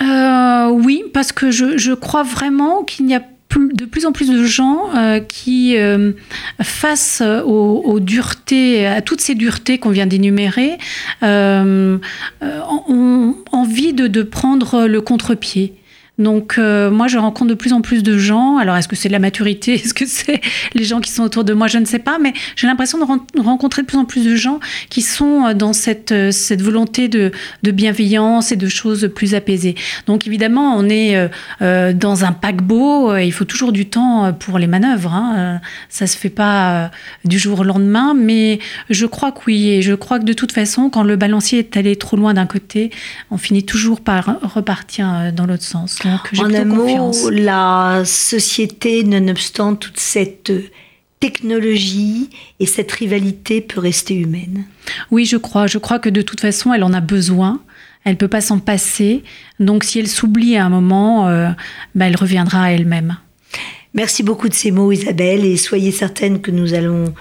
Euh, 0.00 0.68
Oui, 0.70 1.04
parce 1.12 1.32
que 1.32 1.50
je, 1.50 1.76
je 1.76 1.92
crois 1.92 2.22
vraiment 2.22 2.84
qu'il 2.84 3.06
n'y 3.06 3.14
a 3.14 3.20
plus, 3.20 3.33
de 3.58 3.84
plus 3.84 4.06
en 4.06 4.12
plus 4.12 4.30
de 4.30 4.44
gens 4.44 4.94
euh, 4.96 5.20
qui, 5.20 5.76
euh, 5.76 6.12
face 6.62 7.22
aux, 7.22 8.00
duretés, 8.00 8.86
à 8.86 9.02
toutes 9.02 9.20
ces 9.20 9.34
duretés 9.34 9.78
qu'on 9.78 9.90
vient 9.90 10.06
d'énumérer, 10.06 10.78
euh, 11.22 11.98
ont 12.88 13.34
envie 13.52 13.92
de 13.92 14.22
prendre 14.22 14.86
le 14.86 15.00
contre-pied. 15.00 15.74
Donc 16.18 16.58
euh, 16.58 16.90
moi, 16.90 17.08
je 17.08 17.18
rencontre 17.18 17.50
de 17.50 17.54
plus 17.54 17.72
en 17.72 17.80
plus 17.80 18.02
de 18.02 18.16
gens. 18.16 18.56
Alors, 18.58 18.76
est-ce 18.76 18.86
que 18.86 18.94
c'est 18.94 19.08
de 19.08 19.12
la 19.12 19.18
maturité? 19.18 19.74
Est-ce 19.84 19.94
que 19.94 20.06
c'est 20.06 20.40
les 20.74 20.84
gens 20.84 21.00
qui 21.00 21.10
sont 21.10 21.24
autour 21.24 21.44
de 21.44 21.52
moi? 21.52 21.66
Je 21.66 21.78
ne 21.78 21.84
sais 21.84 21.98
pas, 21.98 22.18
mais 22.18 22.32
j'ai 22.56 22.66
l'impression 22.66 22.98
de 22.98 23.04
ren 23.04 23.18
rencontrer 23.38 23.82
de 23.82 23.86
plus 23.86 23.98
en 23.98 24.04
plus 24.04 24.24
de 24.24 24.36
gens 24.36 24.60
qui 24.90 25.02
sont 25.02 25.52
dans 25.54 25.72
cette, 25.72 26.12
euh, 26.12 26.30
cette 26.30 26.62
volonté 26.62 27.08
de, 27.08 27.32
de 27.62 27.70
bienveillance 27.70 28.52
et 28.52 28.56
de 28.56 28.68
choses 28.68 29.10
plus 29.14 29.34
apaisées. 29.34 29.74
Donc 30.06 30.26
évidemment, 30.26 30.76
on 30.76 30.88
est 30.88 31.28
euh, 31.62 31.92
dans 31.92 32.24
un 32.24 32.32
paquebot. 32.32 33.16
Il 33.16 33.32
faut 33.32 33.44
toujours 33.44 33.72
du 33.72 33.86
temps 33.86 34.32
pour 34.32 34.58
les 34.58 34.66
manœuvres. 34.66 35.12
Hein. 35.12 35.60
Ça 35.88 36.06
se 36.06 36.16
fait 36.16 36.30
pas 36.30 36.90
du 37.24 37.38
jour 37.38 37.60
au 37.60 37.64
lendemain, 37.64 38.14
mais 38.14 38.60
je 38.90 39.06
crois 39.06 39.32
que 39.32 39.40
oui. 39.46 39.68
Et 39.68 39.82
je 39.82 39.94
crois 39.94 40.18
que 40.18 40.24
de 40.24 40.32
toute 40.32 40.52
façon, 40.52 40.90
quand 40.90 41.02
le 41.02 41.16
balancier 41.16 41.58
est 41.60 41.76
allé 41.76 41.96
trop 41.96 42.16
loin 42.16 42.34
d'un 42.34 42.46
côté, 42.46 42.90
on 43.30 43.38
finit 43.38 43.64
toujours 43.64 44.00
par 44.00 44.40
repartir 44.42 45.32
dans 45.32 45.46
l'autre 45.46 45.64
sens. 45.64 46.03
Donc, 46.04 46.20
en 46.38 46.54
un 46.54 46.64
mot, 46.64 47.30
la 47.30 48.02
société, 48.04 49.04
nonobstant 49.04 49.74
toute 49.74 49.98
cette 49.98 50.52
technologie 51.20 52.30
et 52.60 52.66
cette 52.66 52.92
rivalité, 52.92 53.60
peut 53.60 53.80
rester 53.80 54.14
humaine. 54.14 54.64
Oui, 55.10 55.24
je 55.24 55.36
crois. 55.36 55.66
Je 55.66 55.78
crois 55.78 55.98
que 55.98 56.10
de 56.10 56.22
toute 56.22 56.40
façon, 56.40 56.72
elle 56.72 56.84
en 56.84 56.92
a 56.92 57.00
besoin. 57.00 57.60
Elle 58.04 58.16
peut 58.16 58.28
pas 58.28 58.42
s'en 58.42 58.58
passer. 58.58 59.22
Donc, 59.60 59.84
si 59.84 59.98
elle 59.98 60.08
s'oublie 60.08 60.56
à 60.56 60.66
un 60.66 60.68
moment, 60.68 61.28
euh, 61.28 61.48
bah, 61.94 62.06
elle 62.06 62.16
reviendra 62.16 62.64
à 62.64 62.70
elle-même. 62.70 63.16
Merci 63.94 64.22
beaucoup 64.22 64.48
de 64.48 64.54
ces 64.54 64.70
mots, 64.72 64.92
Isabelle, 64.92 65.44
et 65.44 65.56
soyez 65.56 65.92
certaine 65.92 66.40
que 66.40 66.50
nous 66.50 66.74
allons 66.74 67.14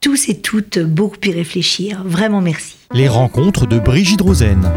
tous 0.00 0.28
et 0.28 0.38
toutes 0.38 0.78
beaucoup 0.78 1.16
y 1.24 1.32
réfléchir. 1.32 2.02
Vraiment 2.04 2.40
merci. 2.40 2.76
Les 2.94 3.08
rencontres 3.08 3.66
de 3.66 3.78
Brigitte 3.78 4.20
Rosen. 4.20 4.70